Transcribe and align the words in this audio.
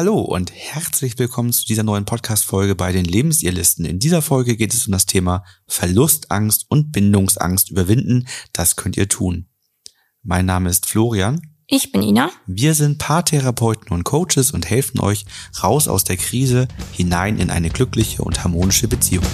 Hallo 0.00 0.18
und 0.18 0.50
herzlich 0.54 1.18
willkommen 1.18 1.52
zu 1.52 1.66
dieser 1.66 1.82
neuen 1.82 2.06
Podcast-Folge 2.06 2.74
bei 2.74 2.90
den 2.90 3.04
Lebensirrlisten. 3.04 3.84
In 3.84 3.98
dieser 3.98 4.22
Folge 4.22 4.56
geht 4.56 4.72
es 4.72 4.86
um 4.86 4.92
das 4.92 5.04
Thema 5.04 5.44
Verlustangst 5.66 6.64
und 6.70 6.90
Bindungsangst 6.90 7.70
überwinden. 7.70 8.26
Das 8.54 8.76
könnt 8.76 8.96
ihr 8.96 9.10
tun. 9.10 9.50
Mein 10.22 10.46
Name 10.46 10.70
ist 10.70 10.86
Florian. 10.86 11.42
Ich 11.66 11.92
bin 11.92 12.00
Ina. 12.00 12.30
Wir 12.46 12.72
sind 12.72 12.96
Paartherapeuten 12.96 13.90
und 13.90 14.04
Coaches 14.04 14.52
und 14.52 14.70
helfen 14.70 15.00
euch 15.00 15.26
raus 15.62 15.86
aus 15.86 16.04
der 16.04 16.16
Krise 16.16 16.66
hinein 16.92 17.38
in 17.38 17.50
eine 17.50 17.68
glückliche 17.68 18.22
und 18.22 18.42
harmonische 18.42 18.88
Beziehung. 18.88 19.26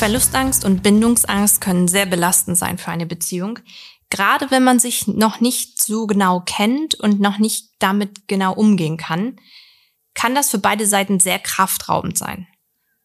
Verlustangst 0.00 0.64
und 0.64 0.82
Bindungsangst 0.82 1.60
können 1.60 1.86
sehr 1.86 2.06
belastend 2.06 2.56
sein 2.56 2.78
für 2.78 2.90
eine 2.90 3.04
Beziehung. 3.04 3.58
Gerade 4.08 4.50
wenn 4.50 4.64
man 4.64 4.78
sich 4.78 5.06
noch 5.06 5.40
nicht 5.40 5.78
so 5.78 6.06
genau 6.06 6.40
kennt 6.40 6.94
und 6.94 7.20
noch 7.20 7.36
nicht 7.36 7.68
damit 7.80 8.26
genau 8.26 8.54
umgehen 8.54 8.96
kann, 8.96 9.36
kann 10.14 10.34
das 10.34 10.48
für 10.48 10.56
beide 10.56 10.86
Seiten 10.86 11.20
sehr 11.20 11.38
kraftraubend 11.38 12.16
sein. 12.16 12.46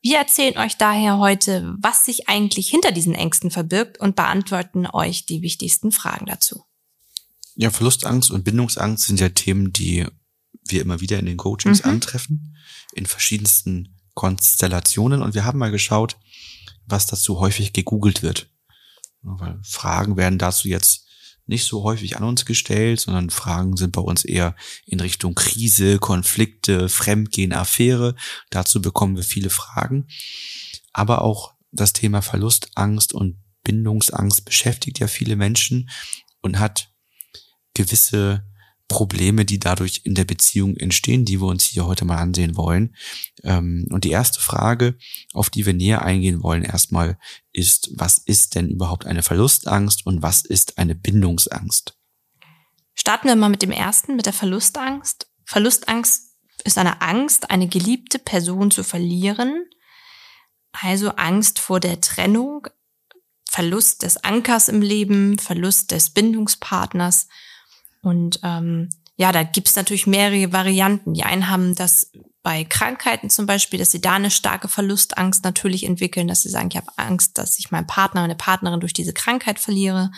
Wir 0.01 0.19
erzählen 0.19 0.57
euch 0.57 0.77
daher 0.77 1.17
heute, 1.17 1.75
was 1.81 2.05
sich 2.05 2.29
eigentlich 2.29 2.69
hinter 2.69 2.93
diesen 2.93 3.13
Ängsten 3.13 3.51
verbirgt 3.51 3.99
und 3.99 4.15
beantworten 4.15 4.87
euch 4.87 5.25
die 5.25 5.41
wichtigsten 5.41 5.91
Fragen 5.91 6.27
dazu. 6.27 6.63
Ja, 7.55 7.71
Verlustangst 7.71 8.31
und 8.31 8.45
Bindungsangst 8.45 9.05
sind 9.05 9.19
ja 9.19 9.27
Themen, 9.27 9.73
die 9.73 10.07
wir 10.65 10.81
immer 10.81 11.01
wieder 11.01 11.19
in 11.19 11.25
den 11.25 11.35
Coachings 11.35 11.83
mhm. 11.83 11.91
antreffen, 11.91 12.55
in 12.93 13.05
verschiedensten 13.05 13.97
Konstellationen. 14.13 15.21
Und 15.21 15.33
wir 15.33 15.43
haben 15.43 15.59
mal 15.59 15.71
geschaut, 15.71 16.15
was 16.87 17.07
dazu 17.07 17.39
häufig 17.39 17.73
gegoogelt 17.73 18.21
wird. 18.21 18.49
Weil 19.21 19.59
Fragen 19.63 20.17
werden 20.17 20.37
dazu 20.37 20.67
jetzt 20.67 21.05
nicht 21.47 21.65
so 21.65 21.83
häufig 21.83 22.17
an 22.17 22.23
uns 22.23 22.45
gestellt, 22.45 22.99
sondern 22.99 23.29
Fragen 23.29 23.77
sind 23.77 23.91
bei 23.91 24.01
uns 24.01 24.25
eher 24.25 24.55
in 24.85 24.99
Richtung 24.99 25.35
Krise, 25.35 25.99
Konflikte, 25.99 26.89
Fremdgehen, 26.89 27.53
Affäre. 27.53 28.15
Dazu 28.49 28.81
bekommen 28.81 29.15
wir 29.15 29.23
viele 29.23 29.49
Fragen. 29.49 30.07
Aber 30.91 31.21
auch 31.21 31.53
das 31.71 31.93
Thema 31.93 32.21
Verlustangst 32.21 33.13
und 33.13 33.37
Bindungsangst 33.63 34.45
beschäftigt 34.45 34.99
ja 34.99 35.07
viele 35.07 35.35
Menschen 35.35 35.89
und 36.41 36.59
hat 36.59 36.91
gewisse 37.73 38.45
Probleme, 38.87 39.45
die 39.45 39.59
dadurch 39.59 40.01
in 40.03 40.15
der 40.15 40.25
Beziehung 40.25 40.77
entstehen, 40.77 41.25
die 41.25 41.41
wir 41.41 41.47
uns 41.47 41.63
hier 41.63 41.85
heute 41.85 42.05
mal 42.05 42.17
ansehen 42.17 42.55
wollen. 42.55 42.95
Ähm, 43.43 43.87
und 43.89 44.03
die 44.03 44.11
erste 44.11 44.39
Frage, 44.39 44.97
auf 45.33 45.49
die 45.49 45.65
wir 45.65 45.73
näher 45.73 46.03
eingehen 46.03 46.43
wollen, 46.43 46.63
erstmal 46.63 47.17
ist, 47.51 47.91
was 47.95 48.19
ist 48.19 48.55
denn 48.55 48.69
überhaupt 48.69 49.05
eine 49.05 49.23
Verlustangst 49.23 50.05
und 50.05 50.21
was 50.21 50.45
ist 50.45 50.77
eine 50.77 50.95
Bindungsangst? 50.95 51.97
Starten 52.93 53.27
wir 53.27 53.35
mal 53.35 53.49
mit 53.49 53.61
dem 53.61 53.71
ersten, 53.71 54.15
mit 54.15 54.25
der 54.25 54.33
Verlustangst. 54.33 55.27
Verlustangst 55.45 56.35
ist 56.63 56.77
eine 56.77 57.01
Angst, 57.01 57.49
eine 57.49 57.67
geliebte 57.67 58.19
Person 58.19 58.71
zu 58.71 58.83
verlieren. 58.83 59.65
Also 60.71 61.09
Angst 61.11 61.59
vor 61.59 61.79
der 61.79 62.01
Trennung, 62.01 62.67
Verlust 63.49 64.03
des 64.03 64.17
Ankers 64.17 64.67
im 64.67 64.81
Leben, 64.81 65.39
Verlust 65.39 65.91
des 65.91 66.09
Bindungspartners 66.09 67.27
und 68.05 68.39
ähm, 68.43 68.89
ja, 69.17 69.31
da 69.31 69.43
gibt's 69.43 69.75
natürlich 69.75 70.07
mehrere 70.07 70.51
Varianten. 70.51 71.13
Die 71.13 71.23
einen 71.23 71.49
haben 71.49 71.73
das 71.75 72.11
bei 72.43 72.63
Krankheiten 72.63 73.29
zum 73.29 73.45
Beispiel, 73.45 73.79
dass 73.79 73.91
sie 73.91 74.01
da 74.01 74.13
eine 74.13 74.29
starke 74.29 74.67
Verlustangst 74.67 75.43
natürlich 75.43 75.83
entwickeln, 75.83 76.27
dass 76.27 76.43
sie 76.43 76.49
sagen, 76.49 76.69
ich 76.69 76.77
habe 76.77 76.91
Angst, 76.97 77.37
dass 77.37 77.57
ich 77.57 77.71
meinen 77.71 77.87
Partner, 77.87 78.21
meine 78.21 78.35
Partnerin 78.35 78.79
durch 78.79 78.93
diese 78.93 79.13
Krankheit 79.13 79.59
verliere. 79.59 80.11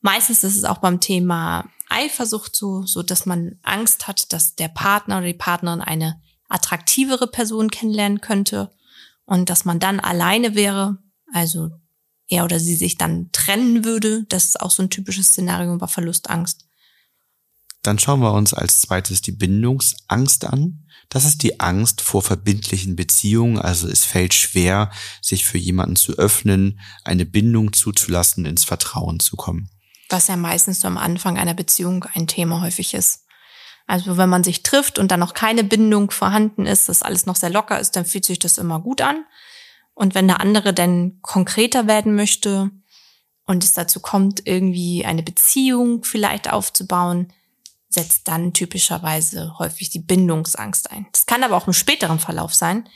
Meistens 0.00 0.42
ist 0.42 0.56
es 0.56 0.64
auch 0.64 0.78
beim 0.78 1.00
Thema 1.00 1.70
Eifersucht 1.88 2.56
so, 2.56 2.82
so 2.82 3.02
dass 3.04 3.26
man 3.26 3.60
Angst 3.62 4.08
hat, 4.08 4.32
dass 4.32 4.56
der 4.56 4.68
Partner 4.68 5.18
oder 5.18 5.26
die 5.26 5.34
Partnerin 5.34 5.80
eine 5.80 6.20
attraktivere 6.48 7.28
Person 7.28 7.70
kennenlernen 7.70 8.20
könnte 8.20 8.72
und 9.24 9.48
dass 9.48 9.64
man 9.64 9.78
dann 9.78 10.00
alleine 10.00 10.56
wäre, 10.56 10.98
also 11.32 11.70
er 12.26 12.44
oder 12.44 12.58
sie 12.58 12.74
sich 12.74 12.98
dann 12.98 13.30
trennen 13.30 13.84
würde. 13.84 14.24
Das 14.28 14.46
ist 14.46 14.60
auch 14.60 14.70
so 14.70 14.82
ein 14.82 14.90
typisches 14.90 15.28
Szenario 15.28 15.76
bei 15.76 15.86
Verlustangst. 15.86 16.66
Dann 17.82 17.98
schauen 17.98 18.20
wir 18.20 18.32
uns 18.32 18.54
als 18.54 18.80
zweites 18.80 19.22
die 19.22 19.32
Bindungsangst 19.32 20.44
an. 20.44 20.86
Das 21.08 21.24
ist 21.24 21.42
die 21.42 21.60
Angst 21.60 22.00
vor 22.00 22.22
verbindlichen 22.22 22.96
Beziehungen. 22.96 23.58
Also 23.58 23.88
es 23.88 24.04
fällt 24.04 24.34
schwer, 24.34 24.90
sich 25.20 25.44
für 25.44 25.58
jemanden 25.58 25.96
zu 25.96 26.12
öffnen, 26.12 26.80
eine 27.04 27.26
Bindung 27.26 27.72
zuzulassen, 27.72 28.46
ins 28.46 28.64
Vertrauen 28.64 29.20
zu 29.20 29.36
kommen. 29.36 29.68
Was 30.08 30.28
ja 30.28 30.36
meistens 30.36 30.80
so 30.80 30.88
am 30.88 30.96
Anfang 30.96 31.38
einer 31.38 31.54
Beziehung 31.54 32.04
ein 32.14 32.26
Thema 32.26 32.60
häufig 32.60 32.94
ist. 32.94 33.26
Also 33.86 34.16
wenn 34.16 34.28
man 34.28 34.44
sich 34.44 34.62
trifft 34.62 34.98
und 34.98 35.10
dann 35.10 35.20
noch 35.20 35.34
keine 35.34 35.64
Bindung 35.64 36.10
vorhanden 36.10 36.66
ist, 36.66 36.88
dass 36.88 37.02
alles 37.02 37.26
noch 37.26 37.36
sehr 37.36 37.50
locker 37.50 37.80
ist, 37.80 37.96
dann 37.96 38.06
fühlt 38.06 38.24
sich 38.24 38.38
das 38.38 38.58
immer 38.58 38.80
gut 38.80 39.00
an. 39.00 39.24
Und 39.94 40.14
wenn 40.14 40.28
der 40.28 40.40
andere 40.40 40.72
dann 40.72 41.18
konkreter 41.20 41.86
werden 41.86 42.14
möchte 42.14 42.70
und 43.44 43.64
es 43.64 43.72
dazu 43.72 44.00
kommt, 44.00 44.46
irgendwie 44.46 45.04
eine 45.04 45.22
Beziehung 45.22 46.04
vielleicht 46.04 46.50
aufzubauen, 46.50 47.32
setzt 47.94 48.28
dann 48.28 48.52
typischerweise 48.52 49.58
häufig 49.58 49.90
die 49.90 50.00
Bindungsangst 50.00 50.90
ein. 50.90 51.06
Das 51.12 51.26
kann 51.26 51.42
aber 51.42 51.56
auch 51.56 51.66
im 51.66 51.72
späteren 51.72 52.18
Verlauf 52.18 52.54
sein, 52.54 52.88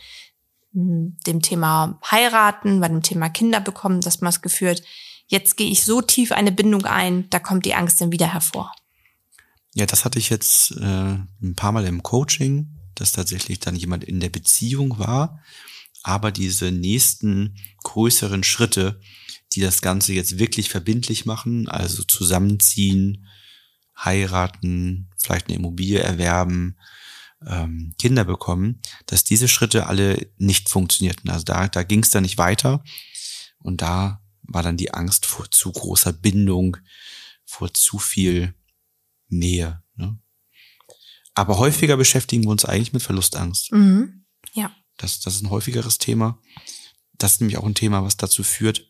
hm, 0.73 1.17
dem 1.27 1.43
Thema 1.43 1.99
heiraten, 2.11 2.81
bei 2.81 2.89
dem 2.89 3.03
Thema 3.03 3.29
Kinder 3.29 3.61
bekommen, 3.61 4.01
dass 4.01 4.21
man 4.21 4.29
das 4.29 4.43
Gefühl 4.43 4.71
hat, 4.71 4.83
jetzt 5.27 5.57
gehe 5.57 5.71
ich 5.71 5.85
so 5.85 6.03
tief 6.03 6.33
eine 6.33 6.53
Bindung 6.53 6.85
ein, 6.85 7.29
da 7.31 7.39
kommt 7.39 7.67
die 7.67 7.75
Angst 7.75 8.01
dann 8.01 8.13
wieder 8.13 8.33
hervor. 8.33 8.73
Ja, 9.75 9.87
das 9.87 10.05
hatte 10.05 10.19
ich 10.19 10.31
jetzt 10.31 10.73
äh, 10.73 10.83
ein 10.83 11.55
paar 11.57 11.73
Mal 11.73 11.85
im 11.85 12.03
Coaching, 12.03 12.79
dass 12.95 13.13
tatsächlich 13.13 13.61
dann 13.61 13.77
jemand 13.77 14.05
in 14.05 14.21
der 14.21 14.31
Beziehung 14.31 14.99
war, 14.99 15.43
aber 16.03 16.33
diese 16.33 16.71
nächsten 16.71 17.57
größeren 17.83 18.43
Schritte, 18.45 19.01
die 19.53 19.61
das 19.61 19.83
Ganze 19.83 20.13
jetzt 20.13 20.39
wirklich 20.39 20.71
verbindlich 20.71 21.27
machen, 21.27 21.69
also 21.69 22.03
zusammenziehen, 22.05 23.27
heiraten, 23.97 25.11
vielleicht 25.17 25.49
eine 25.49 25.57
Immobilie 25.57 26.01
erwerben, 26.01 26.77
ähm, 27.47 27.95
Kinder 27.99 28.25
bekommen, 28.25 28.81
dass 29.07 29.25
diese 29.25 29.49
Schritte 29.49 29.87
alle 29.87 30.31
nicht 30.39 30.69
funktionierten. 30.69 31.31
Also 31.31 31.45
da, 31.45 31.69
da 31.69 31.83
ging 31.83 32.03
es 32.03 32.11
dann 32.11 32.23
nicht 32.23 32.39
weiter. 32.39 32.83
Und 33.59 33.83
da 33.83 34.23
war 34.43 34.63
dann 34.63 34.77
die 34.77 34.95
Angst 34.95 35.27
vor 35.27 35.51
zu 35.51 35.73
großer 35.73 36.13
Bindung, 36.13 36.77
vor 37.45 37.73
zu 37.75 37.99
viel 37.99 38.55
Nähe. 39.29 39.83
Ne? 39.97 40.19
Aber 41.35 41.59
häufiger 41.59 41.97
beschäftigen 41.97 42.45
wir 42.45 42.51
uns 42.51 42.65
eigentlich 42.65 42.93
mit 42.93 43.03
Verlustangst. 43.03 43.73
Mhm. 43.73 44.25
Ja. 44.55 44.75
Das, 44.97 45.21
das 45.21 45.35
ist 45.37 45.43
ein 45.43 45.51
häufigeres 45.51 45.99
Thema. 45.99 46.41
Das 47.15 47.33
ist 47.33 47.41
nämlich 47.41 47.59
auch 47.59 47.67
ein 47.67 47.75
Thema, 47.75 48.05
was 48.05 48.17
dazu 48.17 48.43
führt, 48.43 48.89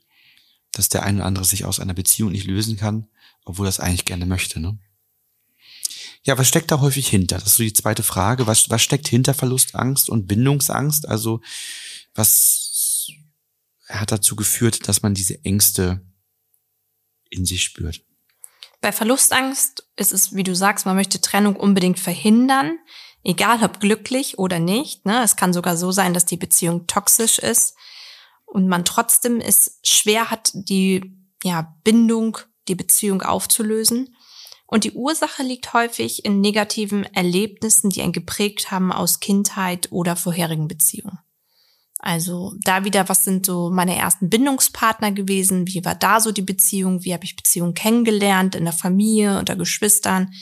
dass 0.72 0.88
der 0.88 1.04
eine 1.04 1.18
oder 1.18 1.26
andere 1.26 1.44
sich 1.44 1.64
aus 1.64 1.80
einer 1.80 1.94
Beziehung 1.94 2.32
nicht 2.32 2.46
lösen 2.46 2.76
kann, 2.76 3.08
obwohl 3.44 3.66
er 3.66 3.70
es 3.70 3.80
eigentlich 3.80 4.04
gerne 4.04 4.26
möchte. 4.26 4.60
Ne? 4.60 4.78
Ja, 6.26 6.37
was 6.37 6.48
steckt 6.48 6.72
da 6.72 6.81
häufig 6.81 7.06
hinter? 7.06 7.38
Das 7.38 7.47
ist 7.47 7.54
so 7.54 7.62
die 7.62 7.72
zweite 7.72 8.03
Frage. 8.03 8.48
Was, 8.48 8.69
was 8.69 8.82
steckt 8.82 9.06
hinter 9.06 9.32
Verlustangst 9.32 10.10
und 10.10 10.26
Bindungsangst? 10.26 11.09
Also 11.09 11.41
was 12.14 13.06
hat 13.88 14.10
dazu 14.10 14.34
geführt, 14.34 14.88
dass 14.88 15.03
man 15.03 15.15
diese 15.15 15.44
Ängste 15.44 16.04
in 17.31 17.47
sich 17.47 17.62
spürt? 17.62 18.03
Bei 18.81 18.91
Verlustangst 18.91 19.88
ist 19.94 20.12
es, 20.12 20.34
wie 20.34 20.42
du 20.42 20.56
sagst, 20.56 20.84
man 20.84 20.97
möchte 20.97 21.20
Trennung 21.20 21.54
unbedingt 21.54 22.00
verhindern, 22.00 22.76
egal 23.22 23.62
ob 23.62 23.78
glücklich 23.78 24.36
oder 24.36 24.59
nicht. 24.59 25.06
Ne? 25.06 25.22
Es 25.22 25.36
kann 25.36 25.53
sogar 25.53 25.76
so 25.76 25.92
sein, 25.92 26.12
dass 26.12 26.26
die 26.26 26.36
Beziehung 26.36 26.88
toxisch 26.88 27.38
ist 27.38 27.76
und 28.47 28.66
man 28.66 28.84
trotzdem 28.84 29.41
es 29.41 29.78
schwer 29.84 30.28
hat, 30.28 30.50
die 30.54 31.16
ja, 31.44 31.76
Bindung, 31.84 32.39
die 32.66 32.74
Beziehung 32.74 33.22
aufzulösen. 33.22 34.16
Und 34.76 34.84
die 34.84 34.92
Ursache 34.92 35.42
liegt 35.42 35.72
häufig 35.72 36.26
in 36.26 36.42
negativen 36.42 37.04
Erlebnissen, 37.14 37.88
die 37.88 38.02
einen 38.02 38.12
geprägt 38.12 38.70
haben 38.70 38.92
aus 38.92 39.20
Kindheit 39.20 39.90
oder 39.90 40.16
vorherigen 40.16 40.68
Beziehungen. 40.68 41.18
Also 41.98 42.54
da 42.60 42.84
wieder, 42.84 43.08
was 43.08 43.24
sind 43.24 43.46
so 43.46 43.70
meine 43.70 43.96
ersten 43.96 44.28
Bindungspartner 44.28 45.12
gewesen? 45.12 45.66
Wie 45.66 45.82
war 45.82 45.94
da 45.94 46.20
so 46.20 46.30
die 46.30 46.42
Beziehung? 46.42 47.04
Wie 47.04 47.14
habe 47.14 47.24
ich 47.24 47.36
Beziehungen 47.36 47.72
kennengelernt 47.72 48.54
in 48.54 48.64
der 48.64 48.74
Familie, 48.74 49.38
unter 49.38 49.56
Geschwistern? 49.56 50.34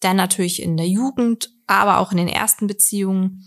Dann 0.00 0.16
natürlich 0.16 0.60
in 0.60 0.76
der 0.76 0.88
Jugend, 0.88 1.52
aber 1.68 1.98
auch 1.98 2.10
in 2.10 2.18
den 2.18 2.26
ersten 2.26 2.66
Beziehungen. 2.66 3.44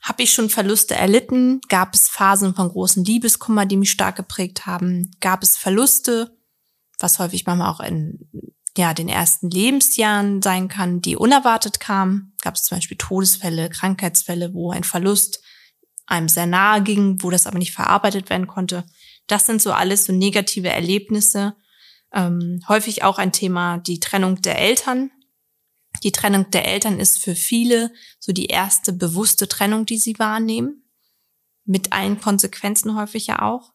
Habe 0.00 0.24
ich 0.24 0.32
schon 0.32 0.50
Verluste 0.50 0.96
erlitten? 0.96 1.60
Gab 1.68 1.94
es 1.94 2.08
Phasen 2.08 2.56
von 2.56 2.70
großen 2.70 3.04
Liebeskummer, 3.04 3.66
die 3.66 3.76
mich 3.76 3.92
stark 3.92 4.16
geprägt 4.16 4.66
haben? 4.66 5.12
Gab 5.20 5.44
es 5.44 5.56
Verluste, 5.56 6.36
was 6.98 7.20
häufig 7.20 7.46
manchmal 7.46 7.70
auch 7.70 7.78
in 7.78 8.28
ja, 8.76 8.92
den 8.92 9.08
ersten 9.08 9.50
Lebensjahren 9.50 10.42
sein 10.42 10.68
kann, 10.68 11.00
die 11.00 11.16
unerwartet 11.16 11.80
kamen. 11.80 12.34
Gab 12.42 12.54
es 12.54 12.64
zum 12.64 12.78
Beispiel 12.78 12.96
Todesfälle, 12.96 13.70
Krankheitsfälle, 13.70 14.52
wo 14.52 14.72
ein 14.72 14.84
Verlust 14.84 15.42
einem 16.06 16.28
sehr 16.28 16.46
nahe 16.46 16.82
ging, 16.82 17.22
wo 17.22 17.30
das 17.30 17.46
aber 17.46 17.58
nicht 17.58 17.72
verarbeitet 17.72 18.30
werden 18.30 18.46
konnte. 18.46 18.84
Das 19.26 19.46
sind 19.46 19.62
so 19.62 19.72
alles 19.72 20.04
so 20.04 20.12
negative 20.12 20.68
Erlebnisse. 20.68 21.56
Ähm, 22.12 22.60
häufig 22.68 23.02
auch 23.02 23.18
ein 23.18 23.32
Thema 23.32 23.78
die 23.78 24.00
Trennung 24.00 24.42
der 24.42 24.58
Eltern. 24.58 25.10
Die 26.02 26.12
Trennung 26.12 26.50
der 26.50 26.66
Eltern 26.66 26.98
ist 26.98 27.18
für 27.18 27.34
viele 27.34 27.92
so 28.18 28.32
die 28.32 28.46
erste 28.46 28.92
bewusste 28.92 29.48
Trennung, 29.48 29.86
die 29.86 29.98
sie 29.98 30.18
wahrnehmen. 30.18 30.84
Mit 31.64 31.92
allen 31.92 32.20
Konsequenzen 32.20 32.96
häufig 32.96 33.28
ja 33.28 33.40
auch. 33.40 33.72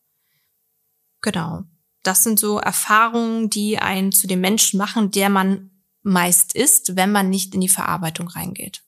Genau. 1.22 1.64
Das 2.04 2.24
sind 2.24 2.40
so 2.40 2.60
Erfahrungen, 2.60 3.50
die 3.50 3.78
einen 3.78 4.12
zu 4.12 4.28
dem 4.28 4.42
Menschen 4.42 4.78
machen, 4.78 5.12
der 5.12 5.30
man 5.30 5.72
meist 6.02 6.56
ist, 6.56 6.96
wenn 6.96 7.12
man 7.12 7.30
nicht 7.30 7.54
in 7.54 7.62
die 7.62 7.70
Verarbeitung 7.70 8.28
reingeht. 8.28 8.84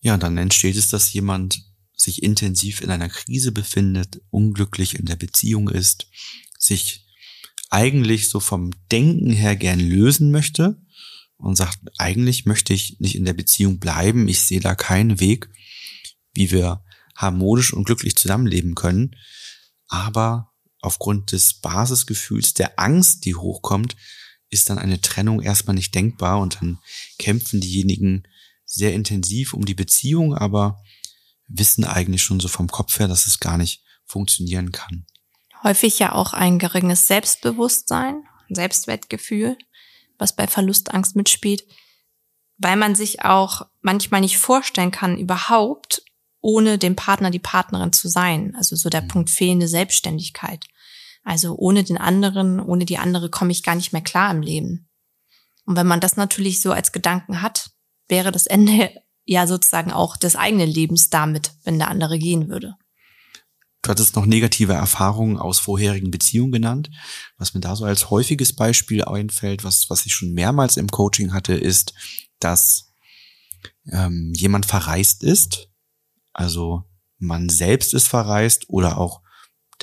Ja, 0.00 0.16
dann 0.16 0.38
entsteht 0.38 0.76
es, 0.76 0.88
dass 0.88 1.12
jemand 1.12 1.62
sich 1.94 2.22
intensiv 2.22 2.80
in 2.80 2.90
einer 2.90 3.08
Krise 3.08 3.52
befindet, 3.52 4.20
unglücklich 4.30 4.98
in 4.98 5.06
der 5.06 5.16
Beziehung 5.16 5.68
ist, 5.68 6.08
sich 6.58 7.06
eigentlich 7.70 8.28
so 8.28 8.40
vom 8.40 8.70
Denken 8.90 9.30
her 9.30 9.56
gern 9.56 9.80
lösen 9.80 10.30
möchte 10.30 10.82
und 11.36 11.56
sagt, 11.56 11.78
eigentlich 11.98 12.44
möchte 12.44 12.74
ich 12.74 12.98
nicht 13.00 13.14
in 13.14 13.24
der 13.24 13.32
Beziehung 13.32 13.78
bleiben, 13.78 14.28
ich 14.28 14.40
sehe 14.40 14.60
da 14.60 14.74
keinen 14.74 15.20
Weg, 15.20 15.48
wie 16.34 16.50
wir 16.50 16.84
harmonisch 17.16 17.72
und 17.72 17.84
glücklich 17.84 18.16
zusammenleben 18.16 18.74
können, 18.74 19.16
aber 19.88 20.51
aufgrund 20.82 21.32
des 21.32 21.54
Basisgefühls 21.54 22.54
der 22.54 22.78
Angst, 22.78 23.24
die 23.24 23.34
hochkommt, 23.34 23.96
ist 24.50 24.68
dann 24.68 24.78
eine 24.78 25.00
Trennung 25.00 25.40
erstmal 25.40 25.74
nicht 25.74 25.94
denkbar 25.94 26.40
und 26.40 26.56
dann 26.60 26.78
kämpfen 27.18 27.60
diejenigen 27.60 28.24
sehr 28.66 28.92
intensiv 28.92 29.54
um 29.54 29.64
die 29.64 29.74
Beziehung, 29.74 30.34
aber 30.34 30.82
wissen 31.48 31.84
eigentlich 31.84 32.22
schon 32.22 32.40
so 32.40 32.48
vom 32.48 32.68
Kopf 32.68 32.98
her, 32.98 33.08
dass 33.08 33.26
es 33.26 33.40
gar 33.40 33.56
nicht 33.56 33.82
funktionieren 34.04 34.72
kann. 34.72 35.06
Häufig 35.62 35.98
ja 35.98 36.12
auch 36.12 36.32
ein 36.32 36.58
geringes 36.58 37.06
Selbstbewusstsein, 37.06 38.24
Selbstwertgefühl, 38.50 39.56
was 40.18 40.34
bei 40.34 40.46
Verlustangst 40.46 41.16
mitspielt, 41.16 41.64
weil 42.58 42.76
man 42.76 42.94
sich 42.94 43.24
auch 43.24 43.62
manchmal 43.80 44.20
nicht 44.20 44.38
vorstellen 44.38 44.90
kann, 44.90 45.16
überhaupt 45.18 46.02
ohne 46.42 46.76
den 46.76 46.96
Partner, 46.96 47.30
die 47.30 47.38
Partnerin 47.38 47.92
zu 47.92 48.08
sein. 48.08 48.54
Also 48.56 48.76
so 48.76 48.90
der 48.90 49.02
mhm. 49.02 49.08
Punkt 49.08 49.30
fehlende 49.30 49.68
Selbstständigkeit. 49.68 50.66
Also 51.24 51.54
ohne 51.56 51.84
den 51.84 51.96
anderen, 51.96 52.60
ohne 52.60 52.84
die 52.84 52.98
andere 52.98 53.30
komme 53.30 53.52
ich 53.52 53.62
gar 53.62 53.76
nicht 53.76 53.92
mehr 53.92 54.02
klar 54.02 54.30
im 54.30 54.42
Leben. 54.42 54.88
Und 55.64 55.76
wenn 55.76 55.86
man 55.86 56.00
das 56.00 56.16
natürlich 56.16 56.60
so 56.60 56.72
als 56.72 56.92
Gedanken 56.92 57.40
hat, 57.40 57.70
wäre 58.08 58.32
das 58.32 58.46
Ende 58.46 58.90
ja 59.24 59.46
sozusagen 59.46 59.92
auch 59.92 60.16
des 60.16 60.36
eigenen 60.36 60.68
Lebens 60.68 61.08
damit, 61.08 61.52
wenn 61.64 61.78
der 61.78 61.88
andere 61.88 62.18
gehen 62.18 62.48
würde. 62.48 62.74
Du 63.82 63.90
hattest 63.90 64.14
noch 64.14 64.26
negative 64.26 64.74
Erfahrungen 64.74 65.38
aus 65.38 65.58
vorherigen 65.58 66.12
Beziehungen 66.12 66.52
genannt. 66.52 66.90
Was 67.36 67.54
mir 67.54 67.60
da 67.60 67.74
so 67.74 67.84
als 67.84 68.10
häufiges 68.10 68.52
Beispiel 68.54 69.04
einfällt, 69.04 69.64
was, 69.64 69.90
was 69.90 70.06
ich 70.06 70.14
schon 70.14 70.32
mehrmals 70.32 70.76
im 70.76 70.88
Coaching 70.88 71.32
hatte, 71.32 71.54
ist, 71.54 71.92
dass 72.38 72.92
ähm, 73.90 74.32
jemand 74.36 74.66
verreist 74.66 75.24
ist. 75.24 75.68
Also 76.32 76.84
man 77.18 77.48
selbst 77.48 77.94
ist 77.94 78.08
verreist 78.08 78.68
oder 78.68 78.98
auch 78.98 79.22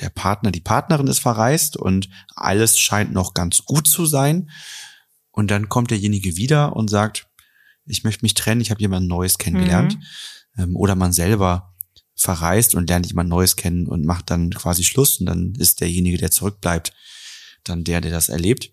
der 0.00 0.10
Partner, 0.10 0.50
die 0.50 0.60
Partnerin 0.60 1.06
ist 1.06 1.18
verreist 1.18 1.76
und 1.76 2.08
alles 2.34 2.78
scheint 2.78 3.12
noch 3.12 3.34
ganz 3.34 3.64
gut 3.64 3.86
zu 3.86 4.06
sein. 4.06 4.50
Und 5.30 5.50
dann 5.50 5.68
kommt 5.68 5.90
derjenige 5.90 6.36
wieder 6.36 6.74
und 6.74 6.88
sagt, 6.88 7.28
ich 7.86 8.04
möchte 8.04 8.24
mich 8.24 8.34
trennen, 8.34 8.60
ich 8.60 8.70
habe 8.70 8.80
jemand 8.80 9.08
Neues 9.08 9.38
kennengelernt. 9.38 9.96
Mhm. 9.96 10.62
Ähm, 10.62 10.76
oder 10.76 10.94
man 10.94 11.12
selber 11.12 11.74
verreist 12.14 12.74
und 12.74 12.88
lernt 12.88 13.06
jemand 13.06 13.30
Neues 13.30 13.56
kennen 13.56 13.86
und 13.86 14.04
macht 14.04 14.30
dann 14.30 14.50
quasi 14.50 14.84
Schluss 14.84 15.18
und 15.20 15.26
dann 15.26 15.54
ist 15.54 15.80
derjenige, 15.80 16.18
der 16.18 16.30
zurückbleibt, 16.30 16.92
dann 17.64 17.84
der, 17.84 18.00
der 18.00 18.10
das 18.10 18.28
erlebt. 18.28 18.70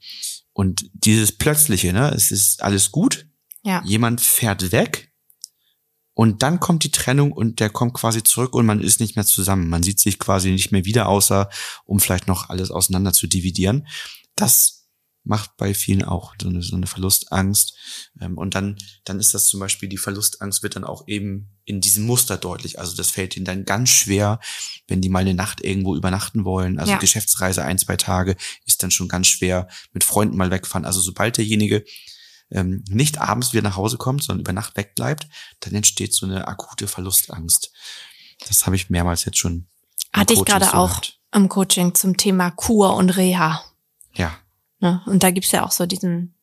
Und 0.53 0.89
dieses 0.93 1.31
Plötzliche, 1.31 1.93
ne, 1.93 2.11
es 2.13 2.31
ist 2.31 2.63
alles 2.63 2.91
gut. 2.91 3.27
Ja. 3.63 3.83
Jemand 3.85 4.21
fährt 4.21 4.71
weg 4.71 5.06
und 6.17 6.41
dann 6.41 6.59
kommt 6.59 6.83
die 6.83 6.89
Trennung 6.89 7.31
und 7.31 7.59
der 7.59 7.69
kommt 7.69 7.93
quasi 7.93 8.23
zurück 8.23 8.55
und 8.55 8.65
man 8.65 8.81
ist 8.81 8.99
nicht 8.99 9.15
mehr 9.15 9.25
zusammen. 9.25 9.69
Man 9.69 9.83
sieht 9.83 9.99
sich 9.99 10.17
quasi 10.17 10.49
nicht 10.49 10.71
mehr 10.71 10.83
wieder, 10.83 11.09
außer 11.09 11.47
um 11.85 11.99
vielleicht 11.99 12.25
noch 12.25 12.49
alles 12.49 12.71
auseinander 12.71 13.13
zu 13.13 13.27
dividieren. 13.27 13.87
Das 14.35 14.87
macht 15.23 15.57
bei 15.57 15.75
vielen 15.75 16.03
auch 16.03 16.33
so 16.41 16.49
eine, 16.49 16.63
so 16.63 16.75
eine 16.75 16.87
Verlustangst. 16.87 17.77
Ähm, 18.19 18.35
und 18.35 18.55
dann, 18.55 18.77
dann 19.03 19.19
ist 19.19 19.35
das 19.35 19.45
zum 19.45 19.59
Beispiel, 19.59 19.89
die 19.89 19.99
Verlustangst 19.99 20.63
wird 20.63 20.75
dann 20.75 20.85
auch 20.85 21.07
eben 21.07 21.51
in 21.65 21.81
diesem 21.81 22.07
Muster 22.07 22.37
deutlich. 22.37 22.79
Also 22.79 22.95
das 22.95 23.11
fällt 23.11 23.37
ihnen 23.37 23.45
dann 23.45 23.65
ganz 23.65 23.91
schwer, 23.91 24.39
wenn 24.87 25.01
die 25.01 25.09
mal 25.09 25.19
eine 25.19 25.35
Nacht 25.35 25.63
irgendwo 25.63 25.95
übernachten 25.95 26.45
wollen. 26.45 26.79
Also 26.79 26.93
ja. 26.93 26.97
Geschäftsreise 26.97 27.63
ein, 27.63 27.77
zwei 27.77 27.95
Tage 27.95 28.37
ist 28.65 28.81
dann 28.81 28.89
schon 28.89 29.07
ganz 29.07 29.27
schwer. 29.27 29.67
Mit 29.93 30.03
Freunden 30.03 30.35
mal 30.35 30.49
wegfahren. 30.49 30.85
Also 30.85 30.99
sobald 30.99 31.37
derjenige 31.37 31.85
ähm, 32.51 32.83
nicht 32.87 33.19
abends 33.19 33.53
wieder 33.53 33.63
nach 33.63 33.75
Hause 33.75 33.97
kommt, 33.97 34.23
sondern 34.23 34.41
über 34.41 34.53
Nacht 34.53 34.77
wegbleibt, 34.77 35.27
dann 35.59 35.73
entsteht 35.75 36.13
so 36.13 36.25
eine 36.25 36.47
akute 36.47 36.87
Verlustangst. 36.87 37.71
Das 38.47 38.65
habe 38.65 38.75
ich 38.75 38.89
mehrmals 38.89 39.25
jetzt 39.25 39.37
schon. 39.37 39.67
Hatte 40.13 40.33
ich 40.33 40.45
gerade 40.45 40.65
so 40.65 40.71
auch 40.71 41.01
im 41.33 41.49
Coaching 41.49 41.93
zum 41.93 42.17
Thema 42.17 42.51
Kur 42.51 42.95
und 42.95 43.09
Reha. 43.11 43.63
Ja. 44.13 44.37
Ne? 44.79 45.01
Und 45.05 45.23
da 45.23 45.31
gibt's 45.31 45.51
ja 45.51 45.65
auch 45.65 45.71
so 45.71 45.85
diesen 45.85 46.35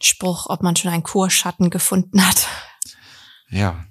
Spruch, 0.00 0.46
ob 0.48 0.62
man 0.62 0.76
schon 0.76 0.90
einen 0.90 1.02
Kurschatten 1.02 1.70
gefunden 1.70 2.24
hat. 2.24 2.46
Ja. 3.50 3.84